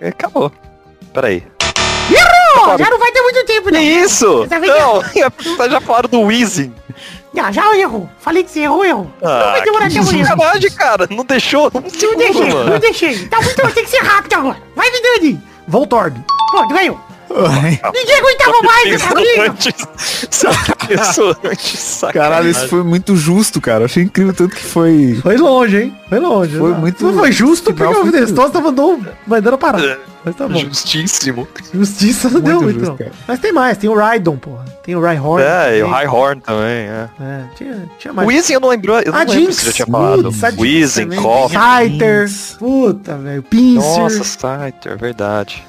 [0.00, 0.50] É, Acabou.
[1.14, 1.44] Peraí.
[2.10, 2.78] Errou!
[2.78, 3.80] Já não vai ter muito tempo, Que não.
[3.80, 4.46] isso?
[4.48, 4.58] Tá?
[4.60, 5.02] Não,
[5.70, 6.72] já falaram do Weezing.
[7.34, 8.08] Já, já errou.
[8.18, 9.10] Falei que você errou, errou.
[9.20, 10.24] não vai demorar até amanhã.
[10.24, 11.06] sacanagem, cara.
[11.10, 11.70] Não deixou.
[11.72, 13.26] Não, Não deixei, não deixei.
[13.28, 14.56] Tá muito, tem que ser rápido agora.
[14.74, 15.40] Vai, Vidani.
[15.68, 16.16] Voltorb.
[16.52, 16.98] Pô, ganhou.
[17.28, 19.54] Ninguém aguentava mais essa briga.
[22.12, 23.84] Caralho, isso foi muito justo, cara.
[23.86, 25.18] Achei incrível tanto que foi.
[25.22, 25.96] Foi longe, hein?
[26.08, 26.56] Foi longe.
[26.56, 29.98] Foi Não, muito- Não foi justo porque o tava dando, vai dando a parada.
[30.24, 30.58] Mas tá bom.
[30.58, 31.46] Justíssimo.
[31.72, 33.12] Justiça não Muito deu muito, justo, cara.
[33.28, 34.64] Mas tem mais, tem o Rhydon, porra.
[34.82, 35.42] Tem o Rhyhorn.
[35.44, 37.08] É, e o tem- High Horn também, é.
[37.20, 38.28] É, tinha, tinha O mais.
[38.28, 39.56] Weezing eu não lembro, eu não A lembro Jinx.
[39.56, 40.30] se já tinha falado.
[40.58, 41.22] Weezing, também.
[41.22, 41.54] Coff.
[41.54, 42.30] Scyther.
[42.58, 43.42] Puta, velho.
[43.42, 43.98] Pinsir.
[44.00, 45.64] Nossa, Scyther, verdade.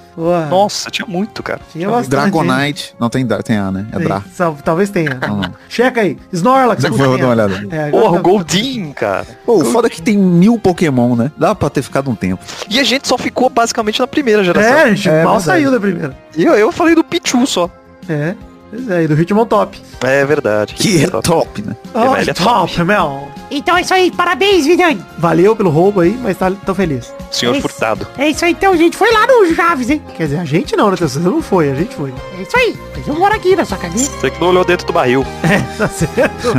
[0.49, 1.59] Nossa, tinha muito, cara.
[1.71, 2.05] tinha bastante.
[2.25, 2.31] hein?
[2.31, 2.95] Dragonite.
[2.99, 3.85] Não tem, tem A, né?
[3.91, 4.23] É Dra.
[4.63, 5.19] Talvez tenha.
[5.27, 5.53] Não, não.
[5.69, 6.17] Checa aí.
[6.33, 6.83] Snorlax.
[6.85, 7.67] Vou dar uma olhada.
[7.69, 9.27] É, Porra, tá- o Goldin, cara.
[9.45, 11.31] Pô, o foda é que tem mil Pokémon, né?
[11.37, 12.43] Dá pra ter ficado um tempo.
[12.67, 14.71] E a gente só ficou basicamente na primeira geração.
[14.77, 15.43] É, a gente É mal verdade.
[15.43, 16.17] saiu da primeira.
[16.35, 17.69] E eu, eu falei do Pichu só.
[18.09, 18.33] É.
[18.69, 19.81] Pois é, e do Ritmo top.
[20.03, 20.73] É verdade.
[20.73, 21.75] Que é top, né?
[21.93, 23.27] Oh, é top, meu.
[23.49, 24.11] Então é isso aí.
[24.11, 25.01] Parabéns, Vidani.
[25.17, 27.13] Valeu pelo roubo aí, mas tá, tô feliz.
[27.31, 28.05] Senhor Esse- Furtado.
[28.17, 28.97] É isso aí, então, gente.
[28.97, 30.01] Foi lá no Chaves, hein?
[30.17, 32.13] Quer dizer, a gente não, né, Você não foi, a gente foi.
[32.37, 32.77] É isso aí.
[32.95, 34.09] Mas eu moro aqui na sua cadeira.
[34.11, 35.25] Você que não olhou dentro do barril.
[35.77, 36.53] Tá certo?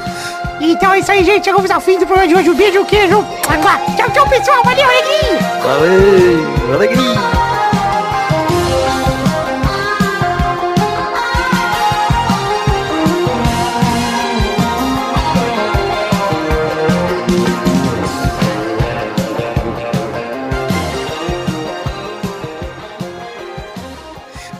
[0.62, 1.44] Então é isso aí, gente.
[1.44, 2.50] Chegamos ao fim do programa de hoje.
[2.50, 3.24] Um beijo, um queijo.
[3.96, 4.62] Tchau, tchau, pessoal.
[4.62, 5.38] Valeu, Alegria.
[5.62, 7.49] Valeu, alegria.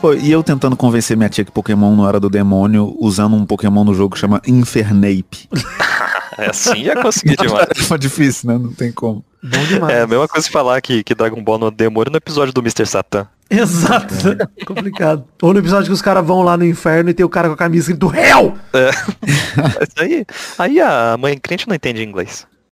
[0.01, 3.45] Pô, e eu tentando convencer minha tia que Pokémon não era do demônio, usando um
[3.45, 5.47] Pokémon no jogo que chama Infernape.
[6.37, 7.67] É assim já consegui demais.
[7.87, 8.57] Foi difícil, né?
[8.57, 9.23] Não tem como.
[9.43, 9.93] Bom demais.
[9.93, 12.53] É a mesma coisa que falar que, que Dragon Ball não é demônio no episódio
[12.53, 12.85] do Mr.
[12.85, 13.27] Satan.
[13.49, 14.15] Exato.
[14.65, 15.25] Complicado.
[15.41, 17.53] Ou no episódio que os caras vão lá no inferno e tem o cara com
[17.53, 18.55] a camisa escrito Hell!
[18.73, 20.25] Mas aí,
[20.57, 22.47] aí a mãe crente não entende inglês.